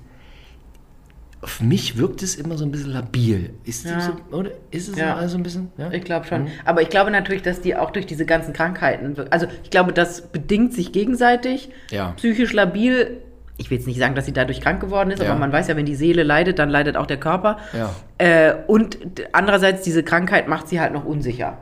[1.41, 3.51] Auf mich wirkt es immer so ein bisschen labil.
[3.63, 4.01] Ist, die Ja.
[4.01, 4.51] so, oder?
[4.71, 5.13] ist es Ja.
[5.17, 5.69] immer so ein bisschen?
[5.77, 5.89] Ja?
[5.91, 6.47] Ich glaube schon.
[6.65, 10.27] Aber ich glaube natürlich, dass die auch durch diese ganzen Krankheiten, also ich glaube, das
[10.31, 11.69] bedingt sich gegenseitig.
[11.91, 12.11] Ja.
[12.17, 13.21] Psychisch labil.
[13.59, 15.29] Ich will jetzt nicht sagen, dass sie dadurch krank geworden ist, Ja.
[15.29, 17.57] aber man weiß ja, wenn die Seele leidet, dann leidet auch der Körper.
[17.73, 17.93] Ja.
[18.17, 18.97] Äh, und
[19.33, 21.57] andererseits, diese Krankheit macht sie halt noch unsicher.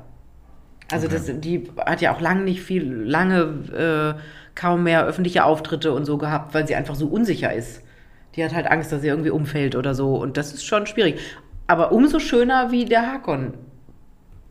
[0.92, 4.22] Also das, die hat ja auch lange nicht viel, lange äh,
[4.56, 7.82] kaum mehr öffentliche Auftritte und so gehabt, weil sie einfach so unsicher ist.
[8.36, 10.16] Die hat halt Angst, dass sie irgendwie umfällt oder so.
[10.16, 11.20] Und das ist schon schwierig.
[11.66, 13.56] Aber umso schöner, wie der Hakon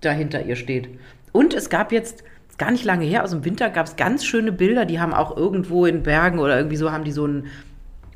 [0.00, 0.88] da hinter ihr steht.
[1.32, 2.22] Und es gab jetzt,
[2.58, 5.36] gar nicht lange her, aus dem Winter gab es ganz schöne Bilder, die haben auch
[5.36, 7.46] irgendwo in Bergen oder irgendwie so, haben die so ein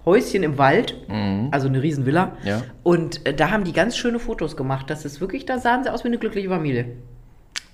[0.04, 0.96] Häuschen im Wald,
[1.50, 2.32] also eine Riesenvilla.
[2.42, 2.62] Ja.
[2.82, 4.88] Und äh, da haben die ganz schöne Fotos gemacht.
[4.88, 6.86] Das ist wirklich, da sahen sie aus wie eine glückliche Familie.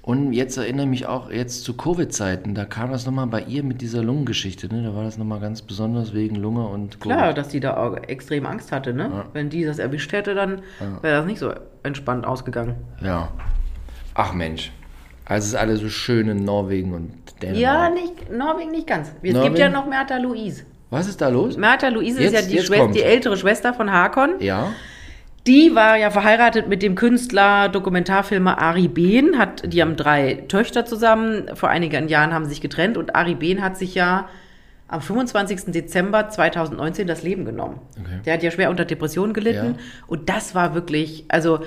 [0.02, 3.64] Und jetzt erinnere ich mich auch jetzt zu Covid-Zeiten, da kam das nochmal bei ihr
[3.64, 4.84] mit dieser Lungengeschichte, ne?
[4.84, 7.16] Da war das nochmal ganz besonders wegen Lunge und Covid.
[7.16, 9.24] Klar, dass die da auch extrem Angst hatte, ne?
[9.32, 10.62] Wenn die das erwischt hätte, dann
[11.02, 11.52] wäre das nicht so
[11.82, 12.76] entspannt ausgegangen.
[13.02, 13.32] Ja.
[14.14, 14.72] Ach Mensch.
[15.26, 17.12] Also es ist alles so schön in Norwegen und
[17.42, 17.60] Dänemark.
[17.60, 19.08] Ja, nicht, Norwegen nicht ganz.
[19.08, 19.42] Es Norwegen?
[19.42, 20.64] gibt ja noch Märta Louise.
[20.90, 21.56] Was ist da los?
[21.56, 24.36] Märta Louise ist Jetzt- ja die, Schwester, die ältere Schwester von Hakon.
[24.40, 24.72] Ja.
[25.46, 29.38] Die war ja verheiratet mit dem Künstler, Dokumentarfilmer Ari Behn.
[29.38, 31.50] Hat, die haben drei Töchter zusammen.
[31.54, 34.28] Vor einigen Jahren haben sie sich getrennt und Ari Behn hat sich ja
[34.88, 35.72] am 25.
[35.72, 37.80] Dezember 2019 das Leben genommen.
[38.00, 38.20] Okay.
[38.24, 39.74] Der hat ja schwer unter Depressionen gelitten.
[39.78, 39.84] Ja.
[40.06, 41.60] Und das war wirklich, also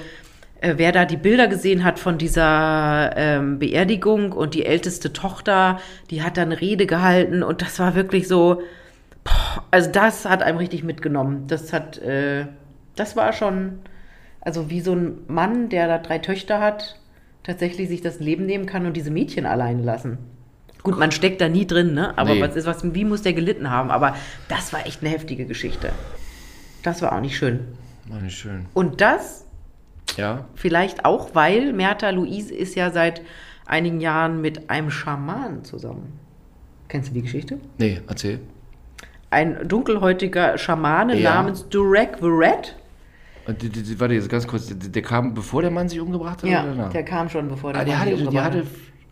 [0.61, 5.79] wer da die Bilder gesehen hat von dieser ähm, Beerdigung und die älteste Tochter,
[6.09, 8.61] die hat da eine Rede gehalten und das war wirklich so,
[9.23, 11.45] boah, also das hat einem richtig mitgenommen.
[11.47, 12.45] Das hat, äh,
[12.95, 13.79] das war schon,
[14.41, 16.99] also wie so ein Mann, der da drei Töchter hat,
[17.43, 20.17] tatsächlich sich das Leben nehmen kann und diese Mädchen alleine lassen.
[20.83, 22.17] Gut, man steckt da nie drin, ne?
[22.17, 22.41] Aber Nee.
[22.41, 23.91] was ist was, wie muss der gelitten haben?
[23.91, 24.15] Aber
[24.47, 25.91] das war echt eine heftige Geschichte.
[26.83, 27.59] Das war auch nicht schön.
[28.07, 28.65] War nicht schön.
[28.73, 29.45] Und das
[30.17, 30.45] Ja.
[30.55, 33.21] vielleicht auch, weil Merta Louise ist ja seit
[33.65, 36.19] einigen Jahren mit einem Schaman zusammen.
[36.87, 37.59] Kennst du die Geschichte?
[37.77, 38.39] Nee, erzähl.
[39.29, 41.35] Ein dunkelhäutiger Schamane Ja.
[41.35, 42.75] namens Durek the Red.
[43.45, 44.71] Und die, die, die, warte, jetzt ganz kurz.
[44.75, 46.49] Der, kam, bevor der Mann sich umgebracht hat?
[46.49, 48.63] Ja, oder der kam schon bevor der ah, Mann hatte, sich umgebracht hat.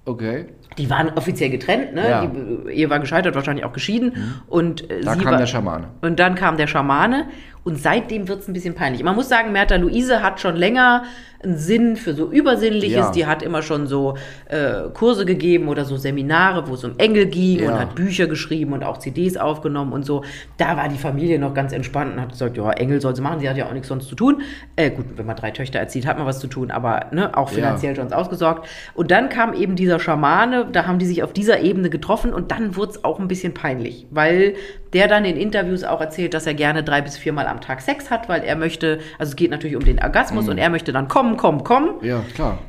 [0.06, 0.46] Okay.
[0.78, 2.10] Die waren offiziell getrennt, ne?
[2.10, 2.26] Ja.
[2.26, 4.14] Die Ehe war gescheitert, wahrscheinlich auch geschieden.
[4.48, 5.90] Und äh, Da kam war, der Schamane.
[6.02, 7.28] Und dann kam der Schamane
[7.68, 9.04] und seitdem wird es ein bisschen peinlich.
[9.04, 11.04] Man muss sagen, Merta Luise hat schon länger
[11.44, 12.98] einen Sinn für so Übersinnliches.
[12.98, 13.12] Ja.
[13.12, 14.16] Die hat immer schon so
[14.48, 17.74] äh, Kurse gegeben oder so Seminare, wo es um Engel ging Ja.
[17.74, 20.24] und hat Bücher geschrieben und auch CDs aufgenommen und so.
[20.58, 23.40] Da war die Familie noch ganz entspannt und hat gesagt, ja, Engel soll sie machen,
[23.40, 24.42] sie hat ja auch nichts sonst zu tun.
[24.78, 27.50] Äh, gut, wenn man drei Töchter erzieht, hat man was zu tun, aber ne, auch
[27.50, 28.68] finanziell schon ausgesorgt.
[28.96, 32.52] Und dann kam eben dieser Schamane, da haben die sich auf dieser Ebene getroffen und
[32.52, 34.56] dann wurde es auch ein bisschen peinlich, weil
[34.94, 38.10] der dann in Interviews auch erzählt, dass er gerne drei bis viermal am Tag Sex
[38.12, 40.52] hat, weil er möchte, also es geht natürlich um den Orgasmus Mhm.
[40.52, 41.90] und er möchte dann kommen, kommen, kommen.
[42.02, 42.60] Ja, klar.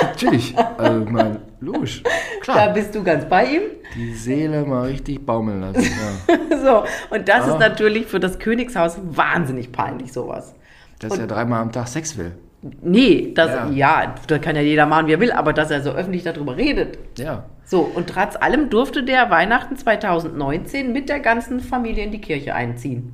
[0.01, 0.55] Natürlich.
[0.77, 2.03] Also, mein, logisch.
[2.03, 2.73] Da Klar.
[2.73, 3.61] bist du ganz bei ihm.
[3.95, 5.81] Die Seele mal richtig baumeln lassen.
[5.83, 6.35] Ja.
[6.67, 6.83] So,
[7.15, 7.49] und das Ah.
[7.53, 10.53] ist natürlich für das Königshaus wahnsinnig peinlich, sowas.
[10.99, 12.33] Dass er dreimal am Tag Sex will.
[12.81, 13.69] Nee, das, Ja.
[13.69, 14.15] ja.
[14.27, 16.97] da kann ja jeder machen, wie er will, aber dass er so öffentlich darüber redet.
[17.17, 17.45] Ja.
[17.69, 22.55] So, und trotz allem durfte der Weihnachten 2019 mit der ganzen Familie in die Kirche
[22.55, 23.13] einziehen.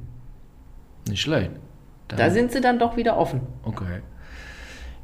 [1.10, 1.50] Nicht schlecht.
[2.08, 3.42] Dann- Da sind sie dann doch wieder offen.
[3.64, 4.02] Okay.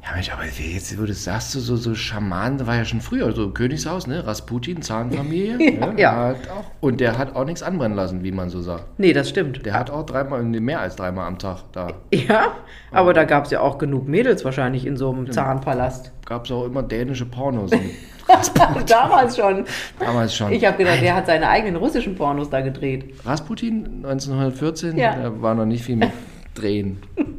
[0.02, 2.76] Ja, Mensch, aber wie jetzt, wo du das sagst, du, so, so Schaman, das war
[2.76, 4.26] ja schon früher, so Königshaus, ne?
[4.26, 5.56] Rasputin, Zahnfamilie.
[5.78, 5.94] ne?
[5.98, 6.28] Ja.
[6.28, 8.98] Hat auch, und der hat auch nichts anbrennen lassen, wie man so sagt.
[8.98, 9.66] Nee, das stimmt.
[9.66, 11.88] Der hat auch dreimal, mehr als dreimal am Tag da.
[12.14, 12.52] Ja,
[12.92, 16.12] aber da gab es ja auch genug Mädels wahrscheinlich in so einem Zahnpalast.
[16.24, 17.70] Gab es auch immer dänische Pornos.
[18.86, 19.64] Damals schon.
[19.98, 20.52] Damals schon.
[20.52, 23.14] Ich habe gedacht, der hat seine eigenen russischen Pornos da gedreht.
[23.24, 25.14] Rasputin 1914, Ja.
[25.16, 26.10] da war noch nicht viel mit
[26.54, 26.98] Drehen.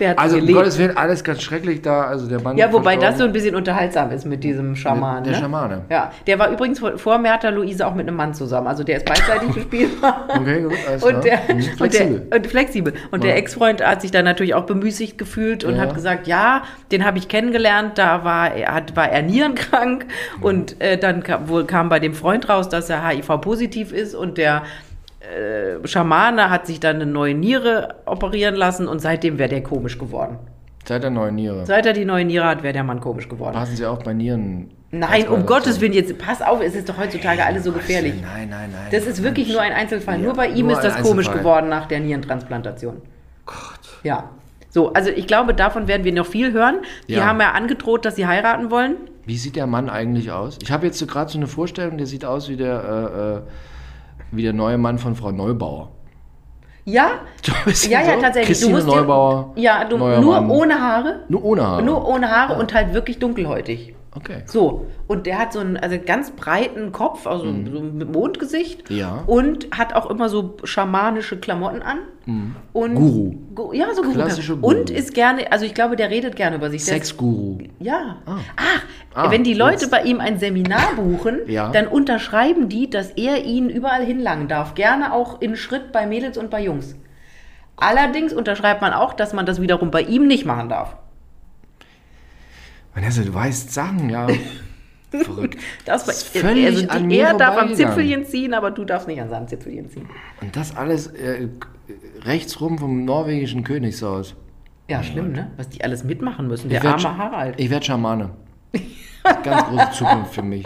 [0.00, 0.58] Der hat Also um gelebt.
[0.58, 2.02] Gottes Willen, alles ganz schrecklich da.
[2.04, 5.24] Also der Mann Ja, wobei das so ein bisschen unterhaltsam ist mit diesem Schaman.
[5.24, 5.38] Der ne?
[5.40, 5.82] Schamane.
[5.90, 8.66] Ja, der war übrigens vor, vor Merta Luise auch mit einem Mann zusammen.
[8.68, 10.28] Also der ist beidseitig gespielbar.
[10.28, 11.56] Okay, gut, alles Und der, klar.
[11.56, 12.20] Mhm, und flexibel.
[12.30, 12.92] der, und flexibel.
[13.10, 13.36] Und der Ja.
[13.36, 15.82] Ex-Freund hat sich dann natürlich auch bemüßigt gefühlt und Ja.
[15.82, 20.06] hat gesagt, ja, den habe ich kennengelernt, da war er, hat, war er nierenkrank
[20.40, 24.38] und äh, dann kam, wohl kam bei dem Freund raus, dass er HIV-positiv ist und
[24.38, 24.62] der
[25.28, 29.98] äh, Schamane hat sich dann eine neue Niere operieren lassen und seitdem wäre der komisch
[29.98, 30.38] geworden.
[30.84, 31.66] Seit der neuen Niere.
[31.66, 33.52] Seit er die neue Niere hat, wäre der Mann komisch geworden.
[33.54, 34.70] Passen Sie auch bei Nieren.
[34.90, 35.44] Nein, um.
[35.44, 38.14] Gottes Willen, jetzt pass auf, es ist doch heutzutage alles so gefährlich.
[38.22, 38.86] Nein, nein, nein.
[38.90, 40.18] Das ist wirklich nur ein Einzelfall.
[40.18, 43.02] Nur bei ihm ist das komisch geworden nach der Nierentransplantation.
[43.44, 43.80] Gott.
[44.02, 44.30] Ja.
[44.70, 46.76] So, also ich glaube, davon werden wir noch viel hören.
[47.06, 47.26] Die Ja.
[47.26, 48.96] haben ja angedroht, dass sie heiraten wollen.
[49.26, 50.58] Wie sieht der Mann eigentlich aus?
[50.62, 53.40] Ich habe jetzt so gerade so eine Vorstellung, der sieht aus wie der, äh, äh,
[54.30, 55.90] wie der neue Mann von Frau Neubauer.
[56.84, 57.10] Ja,
[57.90, 58.20] ja, ja, so.
[58.22, 58.46] tatsächlich.
[58.58, 59.52] Christine dir- Neubauer.
[59.56, 60.50] ja, du, nur Mann.
[60.50, 61.20] ohne Haare.
[61.28, 61.82] Nur ohne Haare.
[61.82, 63.94] Nur ohne Haare und halt wirklich dunkelhäutig.
[64.14, 64.42] Okay.
[64.46, 68.90] So, und der hat so einen also ganz breiten Kopf, also so mit Mondgesicht.
[68.90, 68.96] Mhm.
[68.96, 69.22] Ja.
[69.26, 71.98] Und hat auch immer so schamanische Klamotten an.
[72.72, 72.96] Und Mhm.
[72.96, 73.34] Guru.
[73.54, 74.14] Gu- Ja, so Guru.
[74.14, 74.74] Klassische Guru.
[74.76, 76.84] Und ist gerne, also ich glaube, der redet gerne über sich.
[76.84, 77.58] Der ist- Sexguru.
[77.78, 78.16] Ja.
[78.26, 78.82] Ach,
[79.14, 79.90] Ah, wenn die Leute jetzt.
[79.90, 81.70] bei ihm ein Seminar buchen, Ja.
[81.70, 84.74] dann unterschreiben die, dass er ihnen überall hinlangen darf.
[84.74, 86.96] Gerne auch in Schritt bei Mädels und bei Jungs.
[87.76, 90.96] Allerdings unterschreibt man auch, dass man das wiederum bei ihm nicht machen darf.
[92.94, 94.26] Vanessa, du weißt Sachen, ja.
[95.10, 95.56] Verrückt.
[95.86, 97.74] Das, Das ist völlig also die, er darf am.
[97.74, 100.06] Zipfelchen ziehen, aber du darfst nicht an seinem Zipfelchen ziehen.
[100.42, 101.48] Und das alles äh,
[102.24, 104.34] rechts rum vom norwegischen Königshaus.
[104.88, 105.50] Ja, schlimm, ne?
[105.56, 106.68] Was die alles mitmachen müssen.
[106.68, 107.58] Der arme Harald.
[107.58, 108.30] Ich werde Schamane.
[109.44, 110.64] Ganz große Zukunft für mich.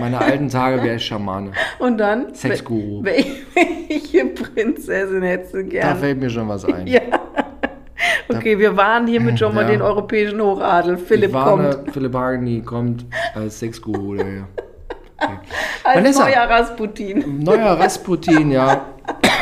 [0.00, 1.52] Meine alten Tage wäre ich Schamane.
[1.78, 2.34] Und dann?
[2.34, 3.02] Sexguru.
[3.02, 3.24] wel-
[3.88, 5.96] Welche Prinzessin hättest du Da gern?
[5.98, 6.86] fällt mir schon was ein.
[6.86, 7.00] Ja.
[8.28, 9.68] Okay, wir waren hiermit schon mal Ja.
[9.68, 10.96] den europäischen Hochadel.
[10.98, 13.04] Philipp ich warne, kommt Philipp Hageni kommt
[13.34, 14.16] als Sexguru.
[14.16, 14.42] Der, ja.
[15.84, 16.24] als Vanessa.
[16.24, 17.38] neuer Rasputin.
[17.42, 18.86] Neuer Rasputin, ja.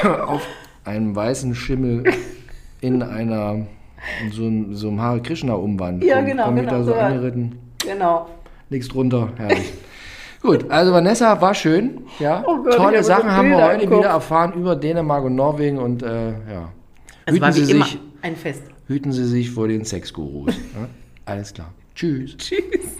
[0.26, 0.46] Auf
[0.84, 2.04] einem weißen Schimmel
[2.80, 3.66] in einer
[4.22, 6.04] in so, einem- so einem Hare Krishna Umwand.
[6.04, 6.94] Ja, Komm- genau, ich genau, da so so.
[6.94, 7.58] angeritten.
[7.82, 8.26] Genau.
[8.68, 9.72] Nichts drunter, herrlich.
[10.42, 12.44] Gut, also Vanessa war schön, ja.
[12.46, 16.28] Oh Gott, Tolle Sachen haben wir heute wieder erfahren über Dänemark und Norwegen und äh,
[16.32, 16.68] ja.
[17.24, 18.62] Es Hüten war Sie, immer sich, ein Fest.
[18.88, 20.54] hüten Sie sich vor den Sexgurus.
[20.74, 20.88] Ja?
[21.26, 21.72] Alles klar.
[21.94, 22.36] Tschüss.
[22.36, 22.96] Tschüss.